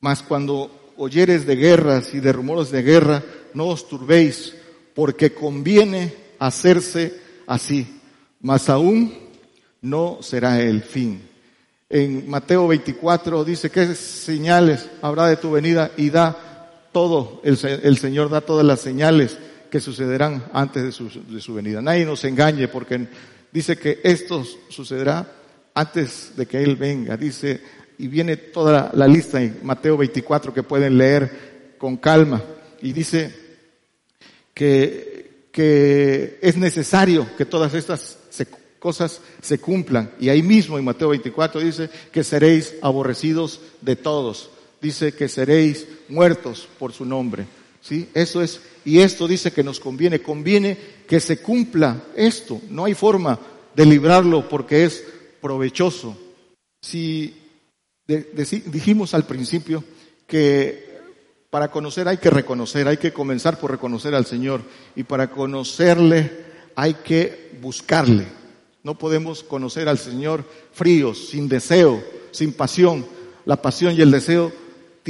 [0.00, 3.22] mas cuando oyeres de guerras y de rumores de guerra,
[3.54, 4.54] no os turbéis,
[4.94, 8.00] porque conviene hacerse así.
[8.40, 9.14] Mas aún
[9.80, 11.22] no será el fin.
[11.88, 15.90] En Mateo 24 dice, ¿qué señales habrá de tu venida?
[15.96, 19.38] Y da todo, el, Señor da todas las señales
[19.70, 21.80] que sucederán antes de su, de su venida.
[21.80, 23.06] Nadie nos engañe porque
[23.52, 25.26] dice que esto sucederá
[25.74, 27.16] antes de que Él venga.
[27.16, 27.60] Dice,
[27.98, 32.42] y viene toda la lista en Mateo 24 que pueden leer con calma.
[32.82, 33.34] Y dice
[34.52, 38.18] que, que es necesario que todas estas
[38.80, 40.10] cosas se cumplan.
[40.18, 44.50] Y ahí mismo en Mateo 24 dice que seréis aborrecidos de todos.
[44.80, 47.46] Dice que seréis muertos por su nombre.
[47.80, 48.08] ¿Sí?
[48.12, 50.76] Eso es, y esto dice que nos conviene, conviene
[51.08, 52.60] que se cumpla esto.
[52.68, 53.38] No hay forma
[53.74, 55.04] de librarlo porque es
[55.40, 56.16] provechoso.
[56.82, 57.36] Si
[58.06, 59.84] dijimos al principio
[60.26, 60.90] que
[61.50, 64.62] para conocer hay que reconocer, hay que comenzar por reconocer al Señor
[64.94, 66.30] y para conocerle
[66.76, 68.26] hay que buscarle.
[68.82, 73.04] No podemos conocer al Señor fríos, sin deseo, sin pasión.
[73.44, 74.52] La pasión y el deseo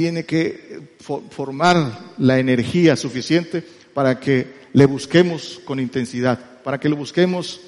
[0.01, 0.97] tiene que
[1.29, 7.61] formar la energía suficiente para que le busquemos con intensidad, para que lo busquemos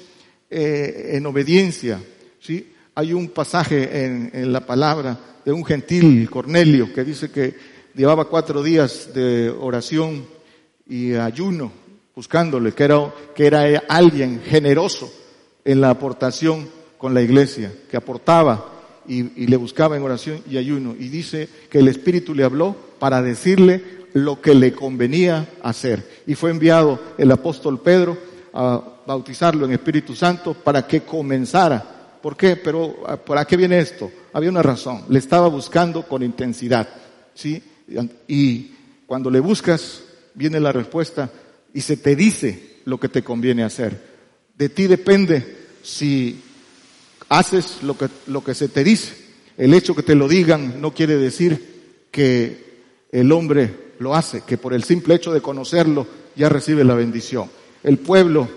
[0.50, 2.02] eh, en obediencia.
[2.40, 2.72] ¿sí?
[2.96, 7.54] Hay un pasaje en, en la palabra de un gentil Cornelio que dice que
[7.94, 10.26] llevaba cuatro días de oración
[10.88, 11.70] y ayuno
[12.16, 15.08] buscándole, que era, que era alguien generoso
[15.64, 16.68] en la aportación
[16.98, 18.73] con la iglesia, que aportaba
[19.06, 20.94] y, le buscaba en oración y ayuno.
[20.98, 26.22] Y dice que el Espíritu le habló para decirle lo que le convenía hacer.
[26.26, 28.16] Y fue enviado el apóstol Pedro
[28.52, 32.18] a bautizarlo en Espíritu Santo para que comenzara.
[32.22, 32.56] ¿Por qué?
[32.56, 34.10] Pero ¿para qué viene esto?
[34.32, 35.04] Había una razón.
[35.08, 36.88] Le estaba buscando con intensidad.
[37.34, 37.62] ¿Sí?
[38.28, 38.70] Y
[39.06, 40.02] cuando le buscas,
[40.34, 41.30] viene la respuesta
[41.72, 44.14] y se te dice lo que te conviene hacer.
[44.56, 46.40] De ti depende si
[47.38, 49.14] haces lo que, lo que se te dice.
[49.56, 52.64] El hecho que te lo digan no quiere decir que
[53.12, 57.50] el hombre lo hace, que por el simple hecho de conocerlo ya recibe la bendición.
[57.82, 58.48] El pueblo,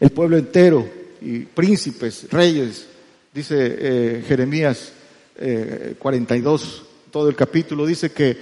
[0.00, 0.88] el pueblo entero,
[1.20, 2.86] y príncipes, reyes,
[3.34, 4.92] dice eh, Jeremías
[5.38, 8.36] eh, 42, todo el capítulo, dice que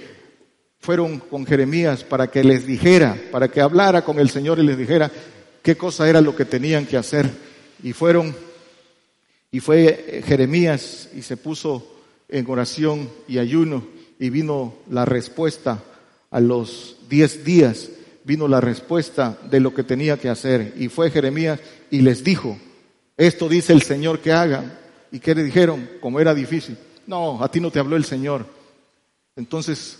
[0.79, 4.77] fueron con Jeremías para que les dijera, para que hablara con el Señor y les
[4.77, 5.11] dijera
[5.61, 7.29] qué cosa era lo que tenían que hacer.
[7.83, 8.35] Y fueron,
[9.51, 11.95] y fue Jeremías y se puso
[12.27, 13.85] en oración y ayuno
[14.19, 15.83] y vino la respuesta
[16.29, 17.89] a los diez días,
[18.23, 20.73] vino la respuesta de lo que tenía que hacer.
[20.77, 22.57] Y fue Jeremías y les dijo,
[23.15, 24.77] esto dice el Señor que hagan.
[25.11, 25.89] ¿Y qué le dijeron?
[26.01, 26.77] Como era difícil.
[27.05, 28.45] No, a ti no te habló el Señor.
[29.37, 29.99] Entonces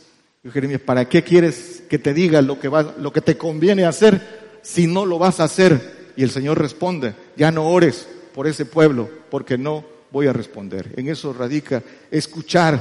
[0.51, 4.59] Jeremías, ¿para qué quieres que te diga lo que, va, lo que te conviene hacer
[4.61, 6.11] si no lo vas a hacer?
[6.17, 8.07] Y el Señor responde, ya no ores
[8.37, 10.93] por ese pueblo, porque no voy a responder.
[10.95, 12.79] En eso radica escuchar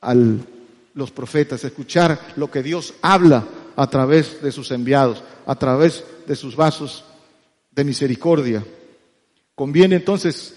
[0.00, 6.02] a los profetas, escuchar lo que Dios habla a través de sus enviados, a través
[6.26, 7.04] de sus vasos
[7.70, 8.66] de misericordia.
[9.54, 10.56] Conviene entonces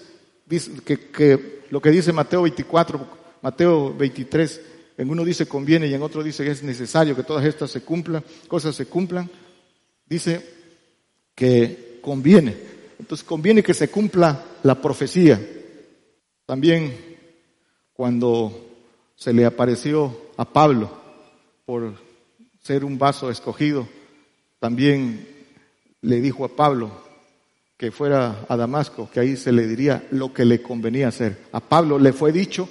[0.84, 3.06] que, lo que dice Mateo 24,
[3.42, 4.60] Mateo 23,
[4.98, 7.82] en uno dice conviene y en otro dice que es necesario que todas estas se
[7.82, 9.30] cumplan, cosas se cumplan.
[10.04, 10.44] Dice
[11.32, 12.74] que conviene.
[12.98, 15.40] Entonces conviene que se cumpla la profecía.
[16.46, 16.94] También
[17.92, 18.52] cuando
[19.16, 20.90] se le apareció a Pablo
[21.64, 21.94] por
[22.62, 23.86] ser un vaso escogido,
[24.58, 25.26] también
[26.02, 26.90] le dijo a Pablo
[27.76, 31.38] que fuera a Damasco, que ahí se le diría lo que le convenía hacer.
[31.52, 32.68] A Pablo le fue dicho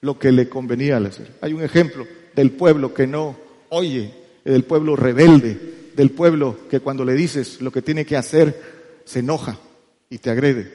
[0.00, 1.36] lo que le convenía hacer.
[1.40, 3.36] Hay un ejemplo del pueblo que no
[3.68, 4.12] oye,
[4.44, 9.20] del pueblo rebelde, del pueblo que cuando le dices lo que tiene que hacer, se
[9.20, 9.58] enoja
[10.10, 10.72] y te agrede.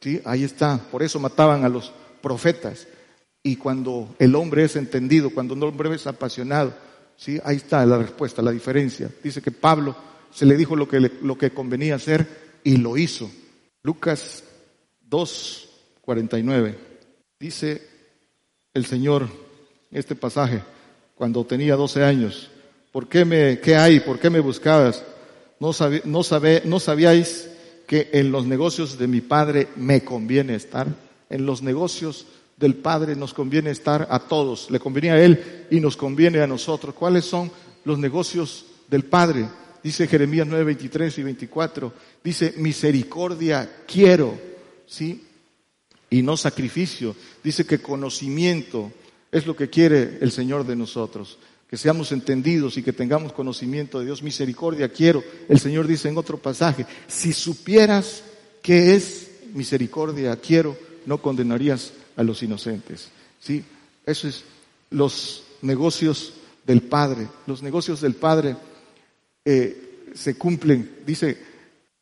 [0.00, 0.20] ¿Sí?
[0.24, 0.78] Ahí está.
[0.78, 2.86] Por eso mataban a los profetas.
[3.42, 6.74] Y cuando el hombre es entendido, cuando el hombre es apasionado,
[7.16, 7.40] ¿sí?
[7.44, 9.10] ahí está la respuesta, la diferencia.
[9.22, 9.96] Dice que Pablo
[10.32, 12.26] se le dijo lo que, lo que convenía hacer
[12.64, 13.30] y lo hizo.
[13.82, 14.44] Lucas
[15.08, 15.68] 2,
[16.00, 16.78] 49.
[17.38, 17.82] Dice
[18.74, 19.28] el Señor
[19.90, 20.62] este pasaje
[21.16, 22.50] cuando tenía 12 años.
[22.92, 24.00] ¿Por qué me, qué hay?
[24.00, 25.04] ¿Por qué me buscabas?
[25.58, 25.70] No,
[26.04, 26.20] no,
[26.64, 27.51] no sabíais
[27.92, 30.86] que en los negocios de mi Padre me conviene estar.
[31.28, 32.24] En los negocios
[32.56, 34.70] del Padre nos conviene estar a todos.
[34.70, 36.94] Le conviene a Él y nos conviene a nosotros.
[36.94, 37.52] ¿Cuáles son
[37.84, 39.46] los negocios del Padre?
[39.82, 41.92] Dice Jeremías 9, 23 y 24.
[42.24, 44.38] Dice, misericordia quiero.
[44.86, 45.26] ¿Sí?
[46.12, 47.16] y no sacrificio.
[47.44, 48.90] Dice que conocimiento
[49.32, 51.38] es lo que quiere el Señor de nosotros,
[51.72, 54.22] que seamos entendidos y que tengamos conocimiento de Dios.
[54.22, 55.24] Misericordia quiero.
[55.48, 58.24] El Señor dice en otro pasaje, si supieras
[58.60, 63.08] qué es misericordia quiero, no condenarías a los inocentes.
[63.40, 63.64] ¿Sí?
[64.04, 64.44] Eso es
[64.90, 66.34] los negocios
[66.66, 67.26] del Padre.
[67.46, 68.54] Los negocios del Padre
[69.42, 70.98] eh, se cumplen.
[71.06, 71.38] Dice,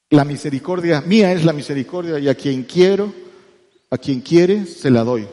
[0.08, 3.14] la misericordia, mía es la misericordia y a quien quiero,
[3.88, 5.28] a quien quiere, se la doy.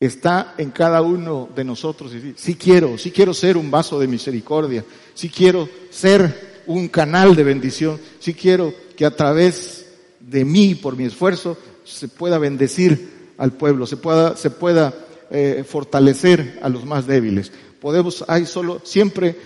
[0.00, 2.12] Está en cada uno de nosotros.
[2.36, 4.84] Si quiero, si quiero ser un vaso de misericordia,
[5.14, 9.86] si quiero ser un canal de bendición, si quiero que a través
[10.20, 14.94] de mí, por mi esfuerzo, se pueda bendecir al pueblo, se pueda, se pueda
[15.30, 17.52] eh, fortalecer a los más débiles.
[17.80, 19.36] Podemos, hay solo, siempre,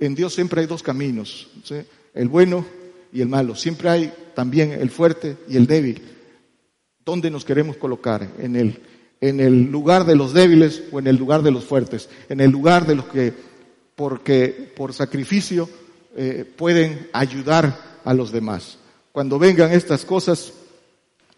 [0.00, 1.48] en Dios siempre hay dos caminos,
[2.14, 2.64] el bueno
[3.12, 3.54] y el malo.
[3.54, 6.02] Siempre hay también el fuerte y el débil.
[7.04, 8.28] ¿Dónde nos queremos colocar?
[8.38, 8.80] ¿En el,
[9.20, 12.08] en el lugar de los débiles o en el lugar de los fuertes?
[12.28, 13.32] En el lugar de los que,
[13.96, 15.68] porque por sacrificio,
[16.16, 18.78] eh, pueden ayudar a los demás.
[19.12, 20.52] Cuando vengan estas cosas,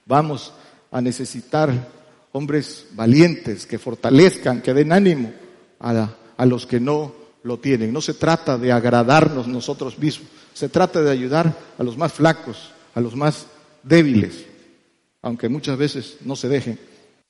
[0.07, 0.53] vamos
[0.91, 1.89] a necesitar
[2.33, 5.33] hombres valientes, que fortalezcan, que den ánimo
[5.79, 7.93] a, a los que no lo tienen.
[7.93, 12.73] No se trata de agradarnos nosotros mismos, se trata de ayudar a los más flacos,
[12.95, 13.47] a los más
[13.83, 14.45] débiles,
[15.23, 16.79] aunque muchas veces no se dejen.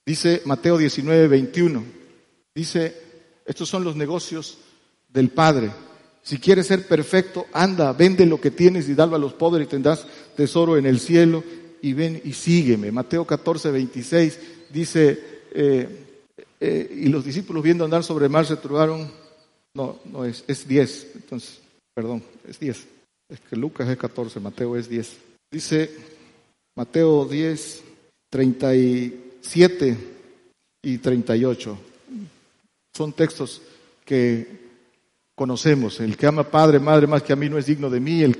[0.04, 1.84] Dice Mateo 19, 21,
[2.54, 2.96] dice,
[3.44, 4.58] estos son los negocios
[5.08, 5.70] del Padre.
[6.22, 9.70] Si quieres ser perfecto, anda, vende lo que tienes y dalo a los pobres y
[9.70, 11.42] tendrás tesoro en el cielo
[11.82, 12.92] y ven y sígueme.
[12.92, 14.38] Mateo 14, 26
[14.70, 15.18] dice,
[15.52, 16.06] eh,
[16.60, 19.10] eh, y los discípulos viendo andar sobre el mar se turbaron,
[19.74, 21.60] no, no es, es 10, entonces,
[21.94, 22.86] perdón, es 10.
[23.28, 25.16] Es que Lucas es 14, Mateo es 10.
[25.52, 25.90] Dice
[26.76, 27.82] Mateo 10,
[28.30, 29.19] 37 y
[30.98, 31.78] 38.
[32.92, 33.62] Son textos
[34.04, 34.60] que
[35.34, 36.00] conocemos.
[36.00, 38.22] El que ama padre, madre más que a mí no es digno de mí.
[38.22, 38.36] El,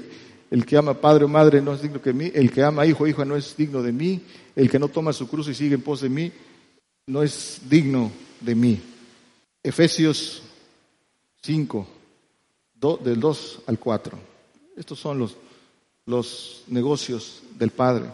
[0.51, 2.30] el que ama padre o madre no es digno de mí.
[2.34, 4.20] El que ama hijo o hija no es digno de mí.
[4.55, 6.32] El que no toma su cruz y sigue en pos de mí
[7.11, 8.80] no es digno de mí.
[9.62, 10.42] Efesios
[11.42, 11.86] 5,
[13.03, 14.18] del 2 al 4.
[14.76, 15.36] Estos son los,
[16.07, 18.07] los negocios del Padre.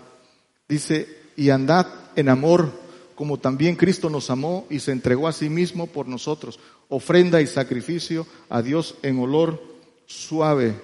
[0.66, 5.49] Dice, y andad en amor como también Cristo nos amó y se entregó a sí
[5.49, 9.61] mismo por nosotros, ofrenda y sacrificio a Dios en olor
[10.05, 10.74] suave.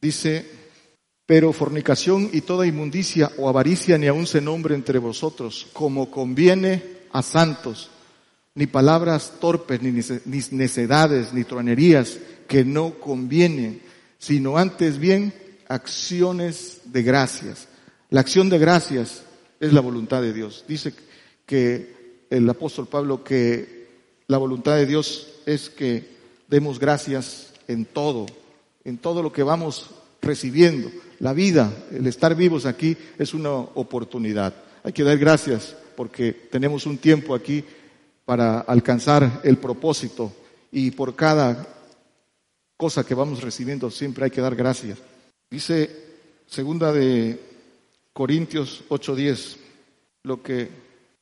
[0.00, 0.50] Dice,
[1.26, 6.82] pero fornicación y toda inmundicia o avaricia ni aun se nombre entre vosotros, como conviene
[7.12, 7.90] a santos,
[8.54, 9.92] ni palabras torpes, ni
[10.56, 12.18] necedades, ni tronerías
[12.48, 13.82] que no convienen,
[14.18, 15.34] sino antes bien
[15.68, 17.68] acciones de gracias.
[18.08, 19.22] La acción de gracias
[19.60, 20.64] es la voluntad de Dios.
[20.66, 20.94] Dice
[21.46, 23.88] que el apóstol Pablo que
[24.26, 26.06] la voluntad de Dios es que
[26.48, 28.26] demos gracias en todo,
[28.84, 29.90] en todo lo que vamos
[30.20, 30.90] recibiendo.
[31.20, 34.54] La vida, el estar vivos aquí es una oportunidad.
[34.84, 37.64] Hay que dar gracias porque tenemos un tiempo aquí
[38.24, 40.32] para alcanzar el propósito
[40.70, 41.66] y por cada
[42.76, 44.98] cosa que vamos recibiendo siempre hay que dar gracias.
[45.50, 45.90] Dice
[46.46, 47.47] segunda de
[48.18, 49.58] Corintios 8:10,
[50.24, 50.68] lo que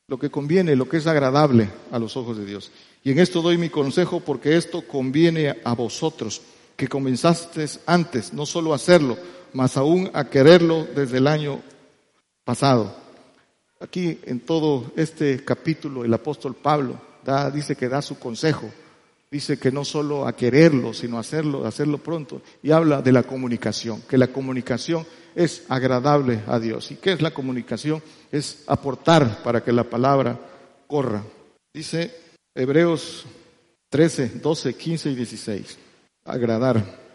[0.07, 2.71] lo que conviene, lo que es agradable a los ojos de Dios.
[3.03, 6.41] Y en esto doy mi consejo porque esto conviene a vosotros,
[6.75, 9.15] que comenzasteis antes, no solo a hacerlo,
[9.53, 11.61] mas aún a quererlo desde el año
[12.43, 12.95] pasado.
[13.79, 18.71] Aquí en todo este capítulo el apóstol Pablo da, dice que da su consejo,
[19.29, 24.01] dice que no solo a quererlo, sino hacerlo, hacerlo pronto, y habla de la comunicación,
[24.09, 25.05] que la comunicación
[25.35, 26.91] es agradable a Dios.
[26.91, 28.01] ¿Y qué es la comunicación?
[28.31, 30.39] Es aportar para que la palabra
[30.87, 31.23] corra.
[31.73, 32.11] Dice
[32.55, 33.25] Hebreos
[33.89, 35.77] 13, 12, 15 y 16.
[36.25, 37.07] Agradar.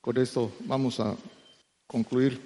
[0.00, 1.14] Con esto vamos a
[1.86, 2.40] concluir.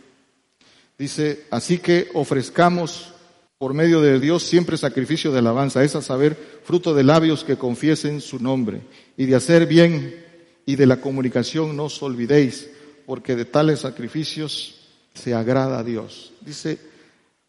[0.99, 3.12] Dice, así que ofrezcamos
[3.59, 7.57] por medio de Dios siempre sacrificio de alabanza, es a saber, fruto de labios que
[7.57, 8.82] confiesen su nombre,
[9.16, 10.24] y de hacer bien
[10.66, 12.68] y de la comunicación no os olvidéis,
[13.07, 14.74] porque de tales sacrificios
[15.14, 16.32] se agrada a Dios.
[16.40, 16.78] Dice,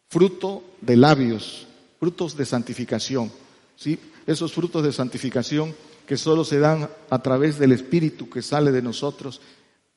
[0.07, 1.67] fruto de labios,
[1.99, 3.31] frutos de santificación.
[3.75, 3.99] ¿sí?
[4.25, 8.81] Esos frutos de santificación que solo se dan a través del Espíritu que sale de
[8.81, 9.41] nosotros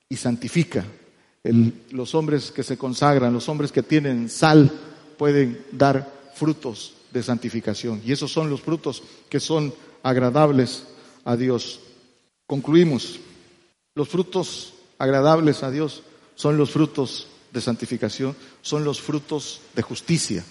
[0.09, 0.85] y santifica.
[1.93, 4.71] los hombres que se consagran, los hombres que tienen sal,
[5.21, 8.01] pueden dar frutos de santificación.
[8.07, 10.85] Y esos son los frutos que son agradables
[11.27, 11.81] a Dios.
[12.47, 13.21] Concluimos.
[13.95, 16.03] Los frutos agradables a Dios
[16.37, 20.43] son los frutos de santificación son los frutos de justicia.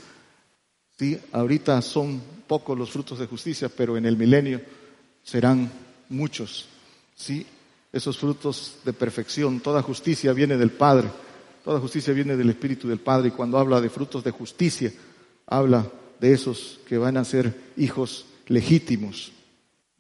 [1.00, 1.20] ¿Sí?
[1.32, 4.62] Ahorita son pocos los frutos de justicia, pero en el milenio
[5.24, 5.72] serán
[6.10, 6.68] muchos.
[7.16, 7.44] ¿Sí?
[7.92, 11.10] Esos frutos de perfección, toda justicia viene del Padre,
[11.64, 14.92] toda justicia viene del Espíritu del Padre y cuando habla de frutos de justicia,
[15.48, 15.90] habla
[16.20, 19.32] de esos que van a ser hijos legítimos.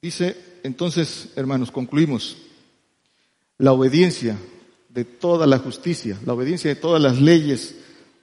[0.01, 2.37] Dice, entonces, hermanos, concluimos,
[3.57, 4.37] la obediencia
[4.89, 7.75] de toda la justicia, la obediencia de todas las leyes,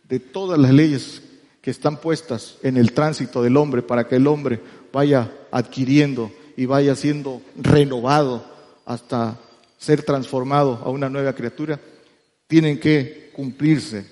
[0.09, 1.23] de todas las leyes
[1.61, 4.61] que están puestas en el tránsito del hombre para que el hombre
[4.93, 8.47] vaya adquiriendo y vaya siendo renovado
[8.85, 9.39] hasta
[9.77, 11.81] ser transformado a una nueva criatura,
[12.47, 14.07] tienen que cumplirse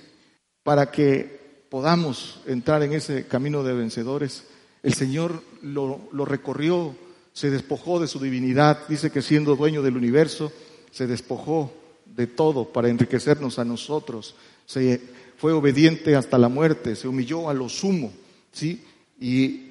[0.63, 4.45] para que podamos entrar en ese camino de vencedores.
[4.83, 6.95] El Señor lo, lo recorrió,
[7.33, 10.53] se despojó de su divinidad, dice que siendo dueño del universo,
[10.91, 11.73] se despojó
[12.05, 14.35] de todo para enriquecernos a nosotros.
[14.67, 15.01] Se
[15.39, 18.13] fue obediente hasta la muerte, se humilló a lo sumo,
[18.53, 18.85] ¿sí?
[19.19, 19.71] Y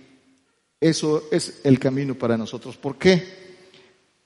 [0.81, 2.75] eso es el camino para nosotros.
[2.75, 3.23] ¿Por qué?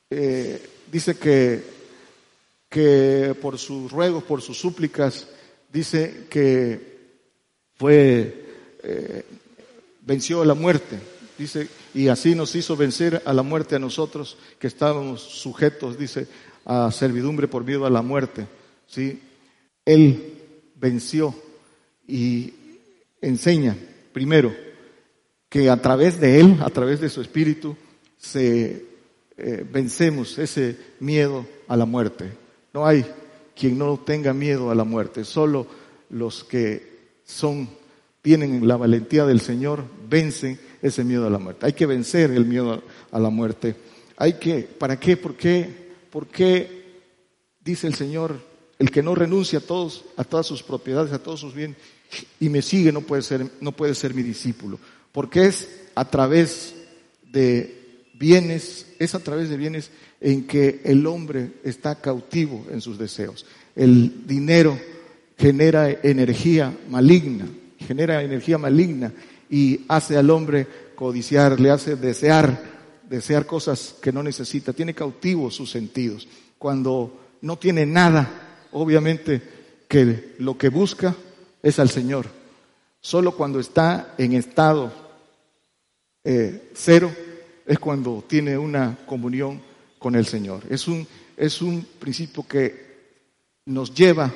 [0.09, 1.76] Eh, dice que,
[2.77, 5.27] que por sus ruegos, por sus súplicas,
[5.73, 7.15] dice que
[7.73, 8.45] fue,
[8.83, 9.25] eh,
[10.01, 10.99] venció la muerte.
[11.39, 16.27] Dice, y así nos hizo vencer a la muerte a nosotros que estábamos sujetos, dice,
[16.65, 18.45] a servidumbre por miedo a la muerte.
[18.85, 19.23] ¿sí?
[19.83, 20.35] Él
[20.75, 21.33] venció
[22.07, 22.53] y
[23.21, 23.75] enseña,
[24.13, 24.53] primero,
[25.49, 27.75] que a través de Él, a través de su Espíritu,
[28.19, 28.85] se
[29.35, 32.45] eh, vencemos ese miedo a la muerte.
[32.77, 33.03] No hay
[33.55, 35.65] quien no tenga miedo a la muerte, solo
[36.11, 37.67] los que son,
[38.21, 41.65] tienen la valentía del Señor, vencen ese miedo a la muerte.
[41.65, 43.75] Hay que vencer el miedo a la muerte.
[44.15, 45.17] Hay que, ¿para qué?
[45.17, 45.67] ¿Por qué?
[46.11, 47.01] ¿Por qué
[47.65, 48.39] dice el Señor,
[48.77, 51.77] el que no renuncia a todos, a todas sus propiedades, a todos sus bienes,
[52.39, 54.77] y me sigue no puede ser, no puede ser mi discípulo?
[55.11, 56.75] Porque es a través
[57.23, 59.89] de bienes, es a través de bienes
[60.19, 63.45] en que el hombre está cautivo en sus deseos.
[63.75, 64.77] El dinero
[65.37, 67.45] genera energía maligna,
[67.77, 69.13] genera energía maligna
[69.49, 72.59] y hace al hombre codiciar, le hace desear,
[73.07, 76.27] desear cosas que no necesita, tiene cautivos sus sentidos.
[76.57, 79.41] Cuando no tiene nada, obviamente
[79.87, 81.15] que lo que busca
[81.61, 82.25] es al Señor.
[82.99, 84.91] Solo cuando está en estado
[86.23, 87.11] eh, cero
[87.65, 89.61] es cuando tiene una comunión
[89.99, 90.63] con el Señor.
[90.69, 92.87] Es un, es un principio que
[93.65, 94.33] nos lleva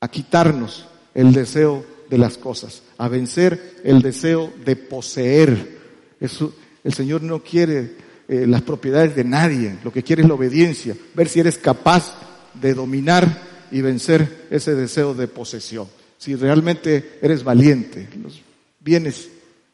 [0.00, 5.78] a quitarnos el deseo de las cosas, a vencer el deseo de poseer.
[6.20, 7.96] El Señor no quiere
[8.28, 12.14] eh, las propiedades de nadie, lo que quiere es la obediencia, ver si eres capaz
[12.54, 15.88] de dominar y vencer ese deseo de posesión.
[16.18, 18.40] Si realmente eres valiente, los
[18.78, 19.28] bienes,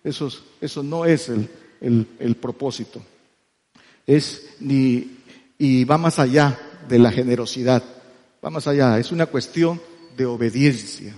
[0.05, 0.31] eso,
[0.61, 1.49] eso no es el,
[1.81, 3.03] el propósito.
[4.09, 5.19] Es ni,
[5.59, 7.85] y va más allá de la generosidad,
[8.43, 9.81] va más allá, es una cuestión
[10.17, 11.15] de obediencia,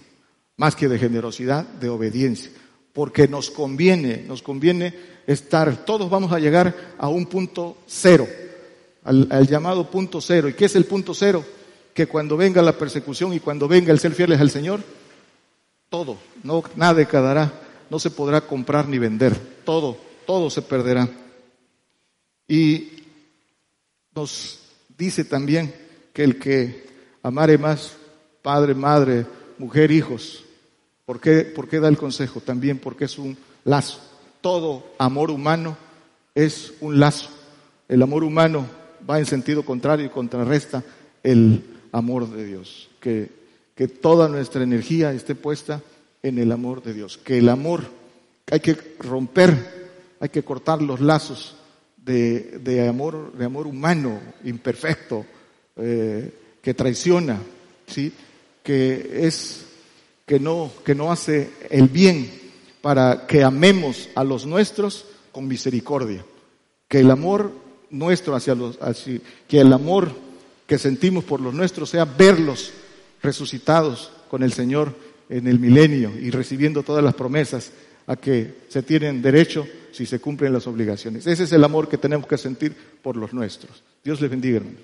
[0.56, 2.50] más que de generosidad, de obediencia,
[2.92, 4.92] porque nos conviene, nos conviene
[5.26, 8.26] estar, todos vamos a llegar a un punto cero,
[9.04, 10.48] al, llamado punto cero.
[10.48, 11.44] ¿Y qué es el punto cero?
[11.94, 14.82] Que cuando venga la persecución y cuando venga el ser fieles al Señor,
[15.88, 17.52] todo, no, nada quedará,
[17.88, 21.08] no se podrá comprar ni vender, todo, todo se perderá.
[22.50, 23.04] Y
[24.12, 24.58] nos
[24.98, 25.72] dice también
[26.12, 26.84] que el que
[27.22, 27.92] amare más
[28.42, 29.24] padre, madre,
[29.56, 30.42] mujer, hijos.
[31.06, 32.40] ¿Por qué, ¿Por qué da el consejo?
[32.40, 34.00] También porque es un lazo.
[34.40, 35.76] Todo amor humano
[36.34, 37.28] es un lazo.
[37.86, 38.66] El amor humano
[39.08, 40.82] va en sentido contrario y contrarresta
[41.22, 42.90] el amor de Dios.
[42.98, 43.30] Que,
[43.76, 45.82] que toda nuestra energía esté puesta
[46.20, 47.16] en el amor de Dios.
[47.16, 47.84] Que el amor,
[48.50, 49.88] hay que romper,
[50.18, 51.54] hay que cortar los lazos
[52.04, 55.24] de, de amor, de amor humano, imperfecto,
[55.76, 56.32] eh,
[56.62, 57.40] que traiciona,
[57.86, 58.12] ¿sí?
[58.62, 59.66] que es
[60.26, 62.30] que no, que no hace el bien
[62.80, 66.24] para que amemos a los nuestros con misericordia.
[66.88, 67.52] Que el amor
[67.90, 70.12] nuestro hacia los, hacia, que el amor
[70.66, 72.72] que sentimos por los nuestros sea verlos
[73.22, 74.94] resucitados con el Señor
[75.28, 77.72] en el milenio y recibiendo todas las promesas
[78.10, 81.28] a que se tienen derecho si se cumplen las obligaciones.
[81.28, 83.84] Ese es el amor que tenemos que sentir por los nuestros.
[84.02, 84.80] Dios les bendiga, hermanos.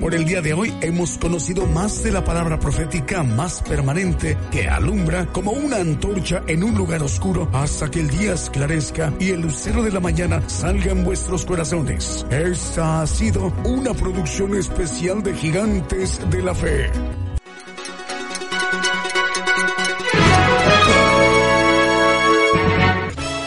[0.00, 4.68] Por el día de hoy hemos conocido más de la palabra profética más permanente que
[4.68, 9.42] alumbra como una antorcha en un lugar oscuro hasta que el día esclarezca y el
[9.42, 12.26] lucero de la mañana salga en vuestros corazones.
[12.30, 16.90] Esta ha sido una producción especial de Gigantes de la Fe.